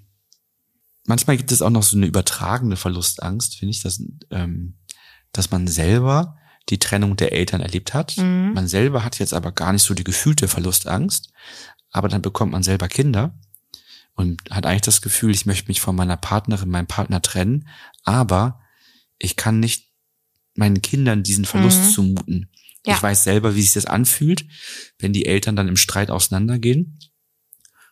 Manchmal 1.05 1.37
gibt 1.37 1.51
es 1.51 1.61
auch 1.61 1.69
noch 1.69 1.83
so 1.83 1.97
eine 1.97 2.05
übertragene 2.05 2.75
Verlustangst, 2.75 3.55
finde 3.55 3.71
ich, 3.71 3.81
dass, 3.81 4.01
ähm, 4.29 4.77
dass 5.31 5.51
man 5.51 5.67
selber 5.67 6.36
die 6.69 6.79
Trennung 6.79 7.15
der 7.15 7.31
Eltern 7.31 7.61
erlebt 7.61 7.93
hat. 7.93 8.17
Mhm. 8.17 8.53
Man 8.53 8.67
selber 8.67 9.03
hat 9.03 9.19
jetzt 9.19 9.33
aber 9.33 9.51
gar 9.51 9.73
nicht 9.73 9.83
so 9.83 9.93
die 9.93 10.03
gefühlte 10.03 10.47
Verlustangst, 10.47 11.31
aber 11.91 12.09
dann 12.09 12.21
bekommt 12.21 12.51
man 12.51 12.63
selber 12.63 12.87
Kinder 12.87 13.37
und 14.13 14.41
hat 14.49 14.65
eigentlich 14.65 14.81
das 14.81 15.01
Gefühl, 15.01 15.31
ich 15.31 15.45
möchte 15.45 15.67
mich 15.67 15.79
von 15.79 15.95
meiner 15.95 16.17
Partnerin, 16.17 16.69
meinem 16.69 16.87
Partner 16.87 17.21
trennen, 17.21 17.67
aber 18.03 18.61
ich 19.19 19.35
kann 19.35 19.59
nicht 19.59 19.87
meinen 20.55 20.81
Kindern 20.81 21.23
diesen 21.23 21.45
Verlust 21.45 21.83
mhm. 21.83 21.89
zumuten. 21.89 22.51
Ja. 22.85 22.95
Ich 22.95 23.03
weiß 23.03 23.23
selber, 23.23 23.55
wie 23.55 23.61
sich 23.61 23.73
das 23.73 23.85
anfühlt, 23.85 24.45
wenn 24.99 25.13
die 25.13 25.25
Eltern 25.25 25.55
dann 25.55 25.67
im 25.67 25.77
Streit 25.77 26.09
auseinandergehen. 26.09 26.99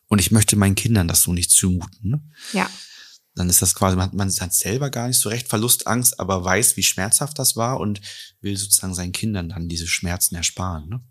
Und 0.08 0.20
ich 0.20 0.32
möchte 0.32 0.56
meinen 0.56 0.76
Kindern 0.76 1.08
das 1.08 1.22
so 1.22 1.34
nicht 1.34 1.52
zumuten. 1.52 2.10
Ne? 2.10 2.22
Ja 2.54 2.70
dann 3.36 3.50
ist 3.50 3.62
das 3.62 3.76
quasi, 3.76 3.98
man, 3.98 4.16
man 4.16 4.32
hat 4.32 4.54
selber 4.54 4.90
gar 4.90 5.08
nicht 5.08 5.20
so 5.20 5.30
recht 5.30 5.50
Verlustangst, 5.50 6.20
aber 6.20 6.44
weiß, 6.44 6.78
wie 6.78 6.84
schmerzhaft 6.84 7.38
das 7.38 7.56
war 7.56 7.80
und 7.80 8.02
will 8.42 8.56
sozusagen 8.56 8.96
seinen 8.96 9.12
Kindern 9.12 9.50
dann 9.50 9.68
diese 9.68 9.88
Schmerzen 9.88 10.36
ersparen. 10.36 10.90
Ne? 10.90 11.02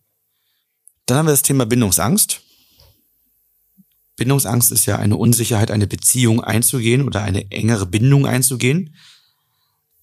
Dann 1.06 1.18
haben 1.18 1.26
wir 1.26 1.32
das 1.32 1.42
Thema 1.42 1.66
Bindungsangst. 1.66 2.40
Bindungsangst 4.16 4.72
ist 4.72 4.86
ja 4.86 4.98
eine 4.98 5.16
Unsicherheit, 5.16 5.70
eine 5.70 5.86
Beziehung 5.86 6.42
einzugehen 6.42 7.02
oder 7.02 7.22
eine 7.22 7.50
engere 7.50 7.84
Bindung 7.84 8.26
einzugehen. 8.26 8.94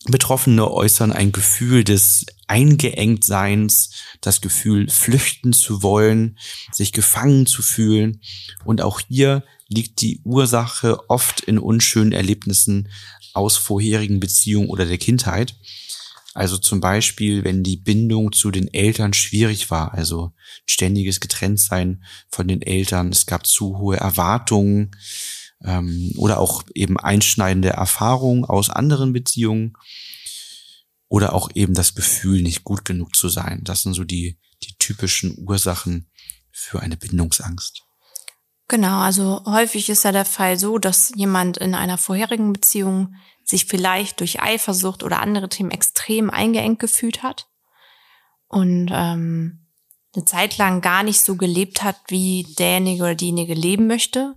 Betroffene 0.06 0.70
äußern 0.70 1.12
ein 1.12 1.32
Gefühl 1.32 1.84
des 1.84 2.26
Eingeengtseins, 2.48 3.92
das 4.20 4.42
Gefühl, 4.42 4.90
flüchten 4.90 5.54
zu 5.54 5.84
wollen, 5.84 6.40
sich 6.72 6.92
gefangen 6.92 7.46
zu 7.46 7.62
fühlen. 7.62 8.22
Und 8.66 8.82
auch 8.82 9.00
hier 9.08 9.44
liegt 9.68 10.02
die 10.02 10.20
Ursache 10.24 11.10
oft 11.10 11.42
in 11.42 11.60
unschönen 11.60 12.14
Erlebnissen 12.14 12.90
aus 13.34 13.58
vorherigen 13.58 14.20
Beziehungen 14.20 14.70
oder 14.70 14.86
der 14.86 14.98
Kindheit. 14.98 15.56
Also 16.34 16.58
zum 16.58 16.80
Beispiel, 16.80 17.44
wenn 17.44 17.62
die 17.62 17.78
Bindung 17.78 18.32
zu 18.32 18.52
den 18.52 18.74
Eltern 18.74 19.14
schwierig 19.14 19.70
war, 19.70 19.94
also 19.94 20.32
ständiges 20.66 21.20
Getrenntsein 21.20 22.04
von 22.30 22.48
den 22.48 22.62
Eltern, 22.62 23.10
es 23.10 23.26
gab 23.26 23.46
zu 23.46 23.78
hohe 23.78 23.98
Erwartungen 23.98 24.92
ähm, 25.66 26.12
oder 26.18 26.40
auch 26.40 26.64
eben 26.74 26.98
einschneidende 26.98 27.70
Erfahrungen 27.70 28.46
aus 28.46 28.70
anderen 28.70 29.14
Beziehungen 29.14 29.74
oder 31.08 31.34
auch 31.34 31.50
eben 31.54 31.74
das 31.74 31.96
Gefühl, 31.96 32.42
nicht 32.42 32.64
gut 32.64 32.86
genug 32.86 33.16
zu 33.16 33.30
sein. 33.30 33.62
Das 33.64 33.82
sind 33.84 33.94
so 33.94 34.04
die, 34.04 34.40
die 34.64 34.76
typischen 34.80 35.36
Ursachen 35.46 36.10
für 36.52 36.80
eine 36.80 36.98
Bindungsangst. 36.98 37.84
Genau, 38.68 39.02
also 39.02 39.44
häufig 39.46 39.90
ist 39.90 40.06
ja 40.06 40.14
der 40.14 40.24
Fall 40.24 40.58
so, 40.58 40.78
dass 40.78 41.12
jemand 41.16 41.58
in 41.58 41.76
einer 41.76 41.98
vorherigen 41.98 42.54
Beziehung 42.54 43.16
sich 43.44 43.66
vielleicht 43.66 44.22
durch 44.22 44.42
Eifersucht 44.42 45.04
oder 45.04 45.20
andere 45.20 45.50
Themen 45.50 45.72
extrem 45.72 46.30
eingeengt 46.30 46.80
gefühlt 46.80 47.22
hat 47.22 47.50
und 48.48 48.90
ähm, 48.94 49.68
eine 50.16 50.26
Zeit 50.26 50.58
lang 50.58 50.82
gar 50.82 51.04
nicht 51.04 51.22
so 51.22 51.36
gelebt 51.36 51.84
hat, 51.84 51.98
wie 52.08 52.44
derjenige 52.58 53.04
oder 53.04 53.16
diejenige 53.16 53.54
leben 53.54 53.88
möchte. 53.88 54.36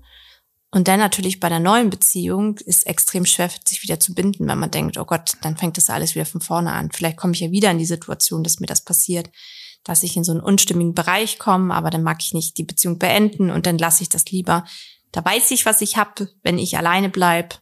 Und 0.74 0.88
dann 0.88 0.98
natürlich 0.98 1.38
bei 1.38 1.48
der 1.48 1.60
neuen 1.60 1.88
Beziehung 1.88 2.58
ist 2.58 2.86
extrem 2.86 3.24
schwer, 3.26 3.48
sich 3.64 3.82
wieder 3.82 4.00
zu 4.00 4.12
binden, 4.12 4.48
wenn 4.48 4.58
man 4.58 4.72
denkt, 4.72 4.98
oh 4.98 5.04
Gott, 5.04 5.34
dann 5.42 5.56
fängt 5.56 5.76
das 5.76 5.88
alles 5.88 6.14
wieder 6.16 6.26
von 6.26 6.40
vorne 6.40 6.72
an. 6.72 6.90
Vielleicht 6.90 7.16
komme 7.16 7.32
ich 7.32 7.40
ja 7.40 7.50
wieder 7.52 7.70
in 7.70 7.78
die 7.78 7.86
Situation, 7.86 8.42
dass 8.42 8.58
mir 8.58 8.66
das 8.66 8.82
passiert 8.82 9.30
dass 9.84 10.02
ich 10.02 10.16
in 10.16 10.24
so 10.24 10.32
einen 10.32 10.40
unstimmigen 10.40 10.94
Bereich 10.94 11.38
komme, 11.38 11.72
aber 11.72 11.90
dann 11.90 12.02
mag 12.02 12.18
ich 12.22 12.34
nicht 12.34 12.58
die 12.58 12.64
Beziehung 12.64 12.98
beenden 12.98 13.50
und 13.50 13.66
dann 13.66 13.78
lasse 13.78 14.02
ich 14.02 14.08
das 14.08 14.24
lieber. 14.26 14.64
Da 15.12 15.24
weiß 15.24 15.50
ich, 15.52 15.66
was 15.66 15.82
ich 15.82 15.96
habe, 15.96 16.28
wenn 16.42 16.58
ich 16.58 16.76
alleine 16.76 17.10
bleib 17.10 17.60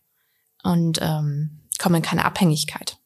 und 0.63 0.99
ähm, 1.03 1.61
komme 1.79 1.99
in 1.99 2.03
keine 2.03 2.25
Abhängigkeit. 2.25 2.97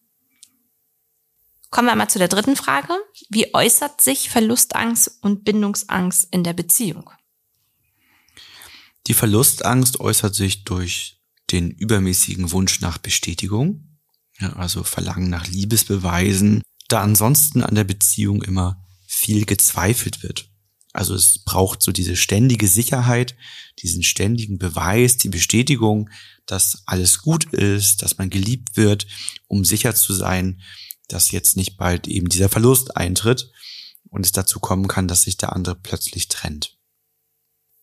Kommen 1.70 1.88
wir 1.88 1.92
einmal 1.92 2.10
zu 2.10 2.18
der 2.18 2.28
dritten 2.28 2.56
Frage. 2.56 2.94
Wie 3.28 3.52
äußert 3.54 4.00
sich 4.00 4.30
Verlustangst 4.30 5.18
und 5.22 5.44
Bindungsangst 5.44 6.28
in 6.30 6.44
der 6.44 6.52
Beziehung? 6.52 7.10
Die 9.06 9.14
Verlustangst 9.14 10.00
äußert 10.00 10.34
sich 10.34 10.64
durch 10.64 11.20
den 11.52 11.70
übermäßigen 11.70 12.50
Wunsch 12.50 12.80
nach 12.80 12.98
Bestätigung, 12.98 13.98
also 14.38 14.82
Verlangen 14.82 15.30
nach 15.30 15.46
Liebesbeweisen, 15.46 16.62
da 16.88 17.02
ansonsten 17.02 17.62
an 17.62 17.74
der 17.74 17.84
Beziehung 17.84 18.42
immer 18.42 18.84
viel 19.06 19.44
gezweifelt 19.44 20.22
wird. 20.22 20.50
Also 20.92 21.14
es 21.14 21.44
braucht 21.44 21.82
so 21.82 21.92
diese 21.92 22.16
ständige 22.16 22.68
Sicherheit, 22.68 23.36
diesen 23.80 24.02
ständigen 24.02 24.58
Beweis, 24.58 25.18
die 25.18 25.28
Bestätigung, 25.28 26.10
dass 26.46 26.82
alles 26.86 27.20
gut 27.20 27.52
ist, 27.52 28.02
dass 28.02 28.18
man 28.18 28.30
geliebt 28.30 28.76
wird, 28.76 29.06
um 29.46 29.64
sicher 29.64 29.94
zu 29.94 30.14
sein, 30.14 30.62
dass 31.08 31.30
jetzt 31.30 31.56
nicht 31.56 31.76
bald 31.76 32.08
eben 32.08 32.28
dieser 32.28 32.48
Verlust 32.48 32.96
eintritt 32.96 33.52
und 34.08 34.24
es 34.24 34.32
dazu 34.32 34.58
kommen 34.58 34.88
kann, 34.88 35.06
dass 35.06 35.22
sich 35.22 35.36
der 35.36 35.52
andere 35.54 35.76
plötzlich 35.76 36.28
trennt. 36.28 36.75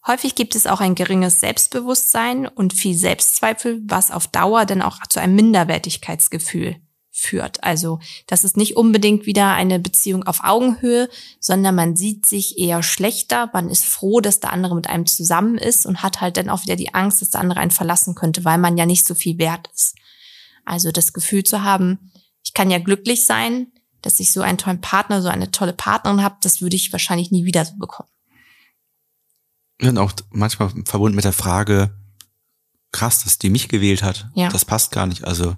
Häufig 0.05 0.36
gibt 0.36 0.55
es 0.55 0.67
auch 0.67 0.81
ein 0.81 0.95
geringes 0.95 1.39
Selbstbewusstsein 1.39 2.48
und 2.48 2.74
viel 2.74 2.95
Selbstzweifel, 2.95 3.81
was 3.86 4.12
auf 4.12 4.27
Dauer 4.27 4.65
dann 4.65 4.81
auch 4.81 5.00
zu 5.07 5.22
einem 5.22 5.36
Minderwertigkeitsgefühl 5.36 6.75
führt. 7.10 7.63
Also 7.63 8.00
das 8.27 8.43
ist 8.43 8.57
nicht 8.57 8.75
unbedingt 8.75 9.25
wieder 9.25 9.53
eine 9.53 9.79
Beziehung 9.79 10.24
auf 10.24 10.43
Augenhöhe, 10.43 11.07
sondern 11.39 11.75
man 11.75 11.95
sieht 11.95 12.25
sich 12.25 12.57
eher 12.57 12.83
schlechter. 12.83 13.50
Man 13.53 13.69
ist 13.69 13.86
froh, 13.86 14.19
dass 14.19 14.39
der 14.39 14.51
andere 14.51 14.75
mit 14.75 14.88
einem 14.88 15.05
zusammen 15.05 15.57
ist 15.57 15.86
und 15.86 16.01
hat 16.03 16.22
halt 16.22 16.38
dann 16.38 16.50
auch 16.50 16.63
wieder 16.63 16.75
die 16.75 16.93
Angst, 16.93 17.22
dass 17.22 17.29
der 17.29 17.41
andere 17.41 17.60
einen 17.60 17.72
verlassen 17.72 18.15
könnte, 18.15 18.43
weil 18.43 18.57
man 18.57 18.77
ja 18.77 18.86
nicht 18.86 19.05
so 19.05 19.13
viel 19.15 19.38
wert 19.38 19.69
ist. 19.74 19.95
Also 20.65 20.91
das 20.91 21.13
Gefühl 21.13 21.43
zu 21.43 21.63
haben, 21.63 22.12
ich 22.43 22.53
kann 22.53 22.72
ja 22.72 22.79
glücklich 22.79 23.25
sein, 23.25 23.67
dass 24.01 24.19
ich 24.19 24.31
so 24.31 24.41
einen 24.41 24.57
tollen 24.57 24.81
Partner, 24.81 25.22
so 25.22 25.29
eine 25.29 25.51
tolle 25.51 25.74
Partnerin 25.74 26.24
habe, 26.24 26.36
das 26.41 26.62
würde 26.62 26.75
ich 26.75 26.91
wahrscheinlich 26.91 27.31
nie 27.31 27.45
wieder 27.45 27.63
so 27.63 27.77
bekommen. 27.77 28.10
Und 29.89 29.97
auch 29.97 30.13
manchmal 30.31 30.71
verbunden 30.85 31.15
mit 31.15 31.25
der 31.25 31.33
Frage, 31.33 31.91
krass, 32.91 33.23
dass 33.23 33.39
die 33.39 33.49
mich 33.49 33.67
gewählt 33.69 34.03
hat. 34.03 34.29
Ja. 34.35 34.49
Das 34.49 34.65
passt 34.65 34.91
gar 34.91 35.05
nicht. 35.07 35.25
Also 35.25 35.55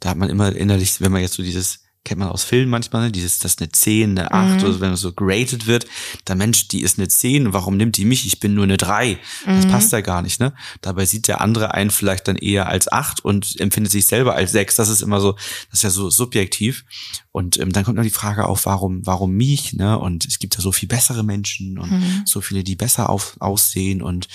da 0.00 0.10
hat 0.10 0.16
man 0.16 0.30
immer 0.30 0.54
innerlich, 0.54 1.00
wenn 1.00 1.12
man 1.12 1.22
jetzt 1.22 1.34
so 1.34 1.42
dieses 1.42 1.80
kennt 2.04 2.20
man 2.20 2.28
aus 2.28 2.44
Filmen 2.44 2.70
manchmal, 2.70 3.06
ne? 3.06 3.12
dieses, 3.12 3.38
das 3.38 3.52
ist 3.52 3.60
eine 3.60 3.70
10, 3.70 4.18
eine 4.18 4.32
8, 4.32 4.62
mhm. 4.62 4.68
oder 4.68 4.80
wenn 4.80 4.92
es 4.92 5.00
so 5.00 5.12
graded 5.12 5.66
wird, 5.66 5.86
der 6.26 6.36
Mensch, 6.36 6.68
die 6.68 6.82
ist 6.82 6.98
eine 6.98 7.08
10, 7.08 7.52
warum 7.52 7.76
nimmt 7.76 7.96
die 7.96 8.04
mich? 8.04 8.26
Ich 8.26 8.40
bin 8.40 8.54
nur 8.54 8.64
eine 8.64 8.76
3. 8.76 9.18
Das 9.44 9.66
mhm. 9.66 9.70
passt 9.70 9.92
ja 9.92 10.00
gar 10.00 10.22
nicht, 10.22 10.40
ne? 10.40 10.54
Dabei 10.80 11.04
sieht 11.04 11.28
der 11.28 11.40
andere 11.40 11.74
einen 11.74 11.90
vielleicht 11.90 12.28
dann 12.28 12.36
eher 12.36 12.68
als 12.68 12.90
8 12.90 13.24
und 13.24 13.60
empfindet 13.60 13.92
sich 13.92 14.06
selber 14.06 14.34
als 14.34 14.52
6. 14.52 14.76
Das 14.76 14.88
ist 14.88 15.02
immer 15.02 15.20
so, 15.20 15.32
das 15.32 15.80
ist 15.80 15.82
ja 15.82 15.90
so 15.90 16.08
subjektiv. 16.08 16.84
Und 17.30 17.58
ähm, 17.58 17.72
dann 17.72 17.84
kommt 17.84 17.96
noch 17.96 18.04
die 18.04 18.10
Frage 18.10 18.46
auf, 18.46 18.66
warum, 18.66 19.06
warum 19.06 19.32
mich, 19.32 19.74
ne? 19.74 19.98
Und 19.98 20.24
es 20.24 20.38
gibt 20.38 20.54
ja 20.56 20.60
so 20.60 20.72
viel 20.72 20.88
bessere 20.88 21.22
Menschen 21.22 21.78
und 21.78 21.90
mhm. 21.90 22.22
so 22.24 22.40
viele, 22.40 22.64
die 22.64 22.74
besser 22.74 23.10
auf, 23.10 23.36
aussehen 23.38 24.02
und 24.02 24.28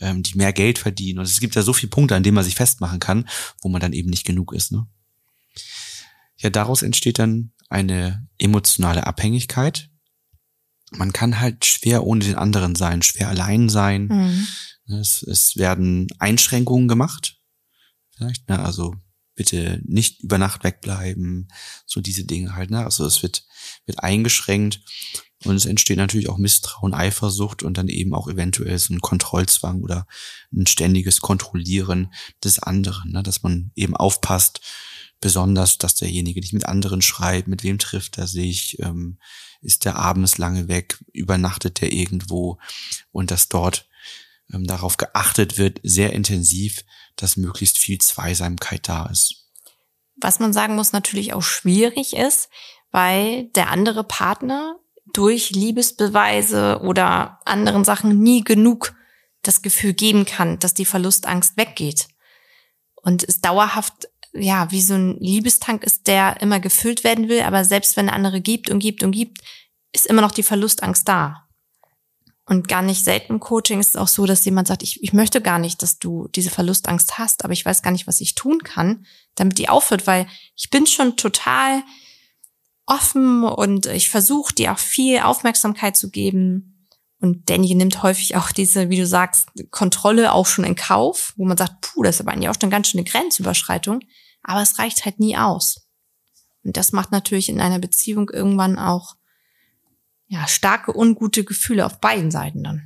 ähm, 0.00 0.22
die 0.22 0.36
mehr 0.36 0.52
Geld 0.52 0.78
verdienen. 0.78 1.20
Und 1.20 1.26
es 1.26 1.40
gibt 1.40 1.54
ja 1.54 1.62
so 1.62 1.72
viele 1.72 1.90
Punkte, 1.90 2.16
an 2.16 2.22
denen 2.22 2.34
man 2.34 2.44
sich 2.44 2.56
festmachen 2.56 2.98
kann, 2.98 3.28
wo 3.62 3.68
man 3.68 3.80
dann 3.80 3.92
eben 3.92 4.10
nicht 4.10 4.26
genug 4.26 4.52
ist, 4.52 4.72
ne? 4.72 4.86
Ja, 6.40 6.50
daraus 6.50 6.82
entsteht 6.82 7.18
dann 7.18 7.52
eine 7.68 8.26
emotionale 8.38 9.06
Abhängigkeit. 9.06 9.90
Man 10.90 11.12
kann 11.12 11.38
halt 11.38 11.64
schwer 11.64 12.04
ohne 12.04 12.24
den 12.24 12.34
anderen 12.34 12.74
sein, 12.74 13.02
schwer 13.02 13.28
allein 13.28 13.68
sein. 13.68 14.06
Mhm. 14.06 14.48
Es, 14.98 15.22
es 15.22 15.56
werden 15.56 16.08
Einschränkungen 16.18 16.88
gemacht. 16.88 17.38
Vielleicht, 18.16 18.48
ne, 18.48 18.58
also 18.58 18.96
bitte 19.36 19.80
nicht 19.84 20.22
über 20.22 20.38
Nacht 20.38 20.64
wegbleiben, 20.64 21.48
so 21.86 22.00
diese 22.00 22.24
Dinge 22.24 22.54
halt, 22.54 22.70
ne? 22.70 22.84
Also 22.84 23.06
es 23.06 23.22
wird, 23.22 23.44
wird 23.86 24.02
eingeschränkt 24.02 24.80
und 25.44 25.56
es 25.56 25.64
entsteht 25.64 25.96
natürlich 25.96 26.28
auch 26.28 26.36
Misstrauen, 26.36 26.92
Eifersucht 26.92 27.62
und 27.62 27.78
dann 27.78 27.88
eben 27.88 28.14
auch 28.14 28.28
eventuell 28.28 28.78
so 28.78 28.92
ein 28.92 29.00
Kontrollzwang 29.00 29.80
oder 29.80 30.06
ein 30.52 30.66
ständiges 30.66 31.20
Kontrollieren 31.20 32.12
des 32.44 32.58
anderen, 32.58 33.12
ne? 33.12 33.22
dass 33.22 33.42
man 33.42 33.70
eben 33.74 33.96
aufpasst, 33.96 34.60
besonders, 35.20 35.78
dass 35.78 35.94
derjenige 35.94 36.40
nicht 36.40 36.52
mit 36.52 36.66
anderen 36.66 37.02
schreibt, 37.02 37.48
mit 37.48 37.62
wem 37.62 37.78
trifft 37.78 38.18
er 38.18 38.26
sich, 38.26 38.78
ähm, 38.80 39.18
ist 39.60 39.84
der 39.84 39.96
abends 39.96 40.38
lange 40.38 40.68
weg, 40.68 40.98
übernachtet 41.12 41.82
er 41.82 41.92
irgendwo 41.92 42.58
und 43.12 43.30
dass 43.30 43.48
dort 43.48 43.88
ähm, 44.52 44.66
darauf 44.66 44.96
geachtet 44.96 45.58
wird, 45.58 45.80
sehr 45.82 46.12
intensiv, 46.12 46.84
dass 47.16 47.36
möglichst 47.36 47.78
viel 47.78 47.98
Zweisamkeit 47.98 48.88
da 48.88 49.06
ist. 49.06 49.46
Was 50.16 50.38
man 50.38 50.52
sagen 50.52 50.74
muss, 50.74 50.92
natürlich 50.92 51.32
auch 51.32 51.42
schwierig 51.42 52.14
ist, 52.14 52.48
weil 52.90 53.44
der 53.54 53.70
andere 53.70 54.04
Partner 54.04 54.76
durch 55.12 55.50
Liebesbeweise 55.50 56.80
oder 56.82 57.40
anderen 57.44 57.84
Sachen 57.84 58.20
nie 58.20 58.42
genug 58.42 58.94
das 59.42 59.62
Gefühl 59.62 59.94
geben 59.94 60.24
kann, 60.24 60.58
dass 60.58 60.74
die 60.74 60.84
Verlustangst 60.84 61.56
weggeht 61.56 62.08
und 63.02 63.24
es 63.24 63.40
dauerhaft 63.40 64.08
ja, 64.32 64.70
wie 64.70 64.82
so 64.82 64.94
ein 64.94 65.18
Liebestank 65.18 65.82
ist, 65.82 66.06
der 66.06 66.40
immer 66.40 66.60
gefüllt 66.60 67.04
werden 67.04 67.28
will, 67.28 67.42
aber 67.42 67.64
selbst 67.64 67.96
wenn 67.96 68.06
der 68.06 68.14
andere 68.14 68.40
gibt 68.40 68.70
und 68.70 68.78
gibt 68.78 69.02
und 69.02 69.12
gibt, 69.12 69.38
ist 69.92 70.06
immer 70.06 70.22
noch 70.22 70.32
die 70.32 70.42
Verlustangst 70.42 71.08
da. 71.08 71.48
Und 72.46 72.66
gar 72.66 72.82
nicht 72.82 73.04
selten 73.04 73.34
im 73.34 73.40
Coaching 73.40 73.78
ist 73.78 73.90
es 73.90 73.96
auch 73.96 74.08
so, 74.08 74.26
dass 74.26 74.44
jemand 74.44 74.66
sagt, 74.66 74.82
ich, 74.82 75.02
ich 75.02 75.12
möchte 75.12 75.40
gar 75.40 75.58
nicht, 75.60 75.82
dass 75.82 76.00
du 76.00 76.28
diese 76.34 76.50
Verlustangst 76.50 77.16
hast, 77.16 77.44
aber 77.44 77.52
ich 77.52 77.64
weiß 77.64 77.82
gar 77.82 77.92
nicht, 77.92 78.08
was 78.08 78.20
ich 78.20 78.34
tun 78.34 78.62
kann, 78.64 79.06
damit 79.36 79.58
die 79.58 79.68
aufhört, 79.68 80.08
weil 80.08 80.26
ich 80.56 80.68
bin 80.68 80.86
schon 80.86 81.16
total 81.16 81.84
offen 82.86 83.44
und 83.44 83.86
ich 83.86 84.10
versuche 84.10 84.52
dir 84.52 84.72
auch 84.72 84.78
viel 84.78 85.20
Aufmerksamkeit 85.20 85.96
zu 85.96 86.10
geben. 86.10 86.69
Und 87.20 87.48
derjenige 87.50 87.76
nimmt 87.76 88.02
häufig 88.02 88.36
auch 88.36 88.50
diese, 88.50 88.88
wie 88.88 88.96
du 88.96 89.06
sagst, 89.06 89.48
Kontrolle 89.70 90.32
auch 90.32 90.46
schon 90.46 90.64
in 90.64 90.74
Kauf, 90.74 91.34
wo 91.36 91.44
man 91.44 91.56
sagt, 91.56 91.82
puh, 91.82 92.02
das 92.02 92.16
ist 92.16 92.20
aber 92.22 92.32
eigentlich 92.32 92.48
auch 92.48 92.54
schon 92.54 92.64
eine 92.64 92.70
ganz 92.70 92.88
schöne 92.88 93.04
Grenzüberschreitung. 93.04 94.00
Aber 94.42 94.62
es 94.62 94.78
reicht 94.78 95.04
halt 95.04 95.20
nie 95.20 95.36
aus. 95.36 95.86
Und 96.64 96.76
das 96.76 96.92
macht 96.92 97.12
natürlich 97.12 97.50
in 97.50 97.60
einer 97.60 97.78
Beziehung 97.78 98.30
irgendwann 98.30 98.78
auch 98.78 99.16
ja, 100.28 100.46
starke 100.46 100.96
ungute 100.96 101.44
Gefühle 101.44 101.84
auf 101.84 102.00
beiden 102.00 102.30
Seiten 102.30 102.62
dann. 102.62 102.82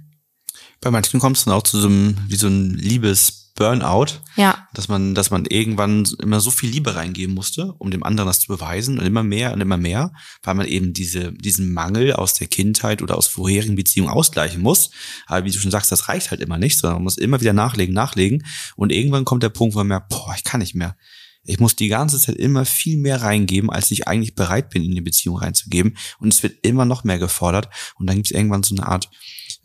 Bei 0.81 0.91
manchen 0.91 1.21
kommt 1.21 1.37
es 1.37 1.45
dann 1.45 1.55
auch 1.55 1.62
zu 1.62 1.79
so 1.79 1.88
einem, 1.88 2.19
wie 2.29 2.37
so 2.37 2.49
ein 2.49 2.71
Liebes 2.71 3.44
Burnout. 3.55 4.21
Ja. 4.37 4.67
Dass 4.75 4.89
man, 4.89 5.15
dass 5.15 5.31
man 5.31 5.45
irgendwann 5.45 6.05
immer 6.21 6.41
so 6.41 6.51
viel 6.51 6.71
Liebe 6.71 6.97
reingeben 6.97 7.35
musste, 7.35 7.73
um 7.79 7.91
dem 7.91 8.03
anderen 8.03 8.27
das 8.27 8.41
zu 8.41 8.49
beweisen 8.49 8.99
und 8.99 9.07
immer 9.07 9.23
mehr 9.23 9.53
und 9.53 9.61
immer 9.61 9.77
mehr, 9.77 10.13
weil 10.43 10.55
man 10.55 10.67
eben 10.67 10.93
diese, 10.93 11.33
diesen 11.33 11.73
Mangel 11.73 12.13
aus 12.15 12.35
der 12.35 12.49
Kindheit 12.49 13.01
oder 13.01 13.17
aus 13.17 13.29
vorherigen 13.29 13.77
Beziehungen 13.77 14.11
ausgleichen 14.11 14.61
muss. 14.61 14.91
Aber 15.27 15.45
wie 15.45 15.51
du 15.51 15.59
schon 15.59 15.71
sagst, 15.71 15.93
das 15.93 16.09
reicht 16.09 16.31
halt 16.31 16.41
immer 16.41 16.59
nicht, 16.59 16.79
sondern 16.79 16.97
man 16.97 17.05
muss 17.05 17.17
immer 17.17 17.41
wieder 17.41 17.53
nachlegen, 17.53 17.95
nachlegen. 17.95 18.45
Und 18.75 18.91
irgendwann 18.91 19.25
kommt 19.25 19.45
der 19.45 19.51
Punkt, 19.51 19.75
wo 19.75 19.79
man 19.79 19.89
merkt, 19.89 20.09
boah, 20.09 20.35
ich 20.37 20.45
kann 20.45 20.61
nicht 20.61 20.75
mehr. 20.75 20.97
Ich 21.45 21.61
muss 21.61 21.77
die 21.77 21.89
ganze 21.89 22.19
Zeit 22.19 22.37
immer 22.37 22.65
viel 22.65 22.97
mehr 22.97 23.23
reingeben, 23.23 23.71
als 23.71 23.91
ich 23.91 24.09
eigentlich 24.09 24.35
bereit 24.35 24.71
bin, 24.71 24.83
in 24.83 24.93
die 24.93 25.01
Beziehung 25.01 25.37
reinzugeben. 25.37 25.97
Und 26.19 26.33
es 26.33 26.43
wird 26.43 26.57
immer 26.63 26.87
noch 26.87 27.05
mehr 27.05 27.19
gefordert. 27.19 27.69
Und 27.97 28.07
dann 28.07 28.17
gibt 28.17 28.29
es 28.29 28.33
irgendwann 28.33 28.63
so 28.63 28.75
eine 28.75 28.87
Art 28.87 29.11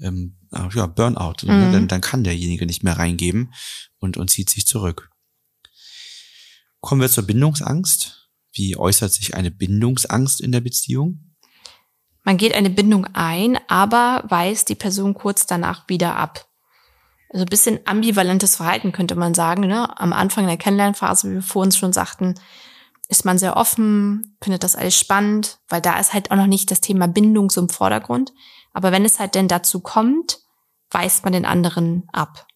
ähm, 0.01 0.35
ja, 0.51 0.85
Burnout. 0.87 1.35
Ne? 1.43 1.53
Mhm. 1.53 1.73
Dann, 1.73 1.87
dann 1.87 2.01
kann 2.01 2.23
derjenige 2.23 2.65
nicht 2.65 2.83
mehr 2.83 2.97
reingeben 2.97 3.53
und, 3.99 4.17
und 4.17 4.29
zieht 4.29 4.49
sich 4.49 4.65
zurück. 4.65 5.09
Kommen 6.81 7.01
wir 7.01 7.09
zur 7.09 7.25
Bindungsangst. 7.25 8.29
Wie 8.53 8.75
äußert 8.77 9.13
sich 9.13 9.35
eine 9.35 9.51
Bindungsangst 9.51 10.41
in 10.41 10.51
der 10.51 10.61
Beziehung? 10.61 11.35
Man 12.23 12.37
geht 12.37 12.53
eine 12.53 12.69
Bindung 12.69 13.05
ein, 13.13 13.59
aber 13.67 14.23
weist 14.27 14.69
die 14.69 14.75
Person 14.75 15.13
kurz 15.13 15.45
danach 15.45 15.87
wieder 15.87 16.15
ab. 16.15 16.47
Also 17.31 17.45
ein 17.45 17.49
bisschen 17.49 17.79
ambivalentes 17.85 18.55
Verhalten 18.55 18.91
könnte 18.91 19.15
man 19.15 19.33
sagen. 19.33 19.67
Ne? 19.67 19.99
Am 19.99 20.13
Anfang 20.13 20.47
der 20.47 20.57
Kennenlernphase, 20.57 21.29
wie 21.29 21.35
wir 21.35 21.41
vor 21.41 21.61
uns 21.61 21.77
schon 21.77 21.93
sagten, 21.93 22.35
ist 23.07 23.25
man 23.25 23.37
sehr 23.37 23.57
offen, 23.57 24.37
findet 24.41 24.63
das 24.63 24.75
alles 24.75 24.97
spannend, 24.97 25.59
weil 25.67 25.81
da 25.81 25.99
ist 25.99 26.13
halt 26.13 26.31
auch 26.31 26.35
noch 26.35 26.47
nicht 26.47 26.69
das 26.71 26.81
Thema 26.81 27.07
Bindung 27.07 27.49
so 27.49 27.61
im 27.61 27.69
Vordergrund. 27.69 28.33
Aber 28.73 28.91
wenn 28.91 29.05
es 29.05 29.19
halt 29.19 29.35
denn 29.35 29.47
dazu 29.47 29.79
kommt, 29.79 30.39
weist 30.91 31.23
man 31.23 31.33
den 31.33 31.45
anderen 31.45 32.07
ab. 32.11 32.47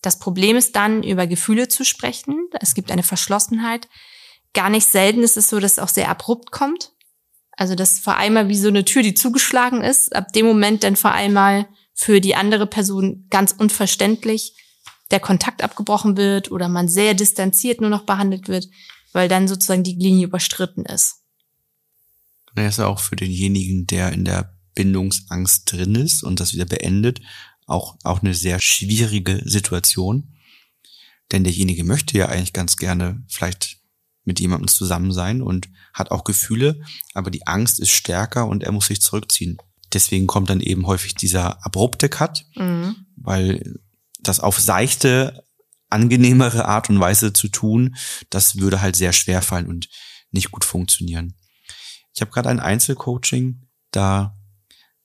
Das 0.00 0.18
Problem 0.18 0.56
ist 0.56 0.74
dann, 0.74 1.02
über 1.02 1.26
Gefühle 1.26 1.68
zu 1.68 1.84
sprechen. 1.84 2.48
Es 2.60 2.74
gibt 2.74 2.90
eine 2.90 3.02
Verschlossenheit. 3.02 3.88
Gar 4.52 4.70
nicht 4.70 4.86
selten 4.86 5.22
ist 5.22 5.36
es 5.36 5.48
so, 5.48 5.60
dass 5.60 5.72
es 5.72 5.78
auch 5.78 5.88
sehr 5.88 6.08
abrupt 6.08 6.50
kommt. 6.50 6.92
Also, 7.52 7.74
dass 7.74 8.00
vor 8.00 8.16
einmal 8.16 8.48
wie 8.48 8.58
so 8.58 8.68
eine 8.68 8.84
Tür, 8.84 9.02
die 9.02 9.14
zugeschlagen 9.14 9.82
ist, 9.82 10.14
ab 10.16 10.32
dem 10.32 10.46
Moment 10.46 10.82
dann 10.82 10.96
vor 10.96 11.12
einmal 11.12 11.68
für 11.94 12.20
die 12.20 12.34
andere 12.34 12.66
Person 12.66 13.26
ganz 13.30 13.52
unverständlich 13.52 14.56
der 15.10 15.20
Kontakt 15.20 15.62
abgebrochen 15.62 16.16
wird 16.16 16.50
oder 16.50 16.68
man 16.68 16.88
sehr 16.88 17.14
distanziert 17.14 17.80
nur 17.80 17.90
noch 17.90 18.04
behandelt 18.04 18.48
wird, 18.48 18.66
weil 19.12 19.28
dann 19.28 19.46
sozusagen 19.46 19.84
die 19.84 19.94
Linie 19.94 20.26
überstritten 20.26 20.84
ist. 20.86 21.18
Das 22.54 22.66
ist 22.66 22.78
ja 22.78 22.86
auch 22.86 22.98
für 22.98 23.16
denjenigen, 23.16 23.86
der 23.86 24.12
in 24.12 24.24
der 24.24 24.51
Bindungsangst 24.74 25.70
drin 25.70 25.94
ist 25.94 26.22
und 26.22 26.40
das 26.40 26.54
wieder 26.54 26.64
beendet, 26.64 27.20
auch, 27.66 27.96
auch 28.02 28.22
eine 28.22 28.34
sehr 28.34 28.60
schwierige 28.60 29.42
Situation. 29.44 30.34
Denn 31.30 31.44
derjenige 31.44 31.84
möchte 31.84 32.18
ja 32.18 32.26
eigentlich 32.26 32.52
ganz 32.52 32.76
gerne 32.76 33.22
vielleicht 33.28 33.78
mit 34.24 34.38
jemandem 34.38 34.68
zusammen 34.68 35.12
sein 35.12 35.42
und 35.42 35.68
hat 35.92 36.10
auch 36.10 36.24
Gefühle, 36.24 36.80
aber 37.14 37.30
die 37.30 37.46
Angst 37.46 37.80
ist 37.80 37.90
stärker 37.90 38.46
und 38.46 38.62
er 38.62 38.72
muss 38.72 38.86
sich 38.86 39.00
zurückziehen. 39.00 39.58
Deswegen 39.92 40.26
kommt 40.26 40.48
dann 40.48 40.60
eben 40.60 40.86
häufig 40.86 41.14
dieser 41.14 41.64
abrupte 41.64 42.08
Cut, 42.08 42.46
mhm. 42.54 42.96
weil 43.16 43.80
das 44.20 44.40
auf 44.40 44.60
seichte, 44.60 45.44
angenehmere 45.90 46.64
Art 46.64 46.88
und 46.88 47.00
Weise 47.00 47.32
zu 47.32 47.48
tun, 47.48 47.96
das 48.30 48.58
würde 48.58 48.80
halt 48.80 48.96
sehr 48.96 49.12
schwer 49.12 49.42
fallen 49.42 49.66
und 49.66 49.88
nicht 50.30 50.50
gut 50.50 50.64
funktionieren. 50.64 51.34
Ich 52.14 52.20
habe 52.20 52.30
gerade 52.30 52.48
ein 52.48 52.60
Einzelcoaching, 52.60 53.66
da 53.90 54.38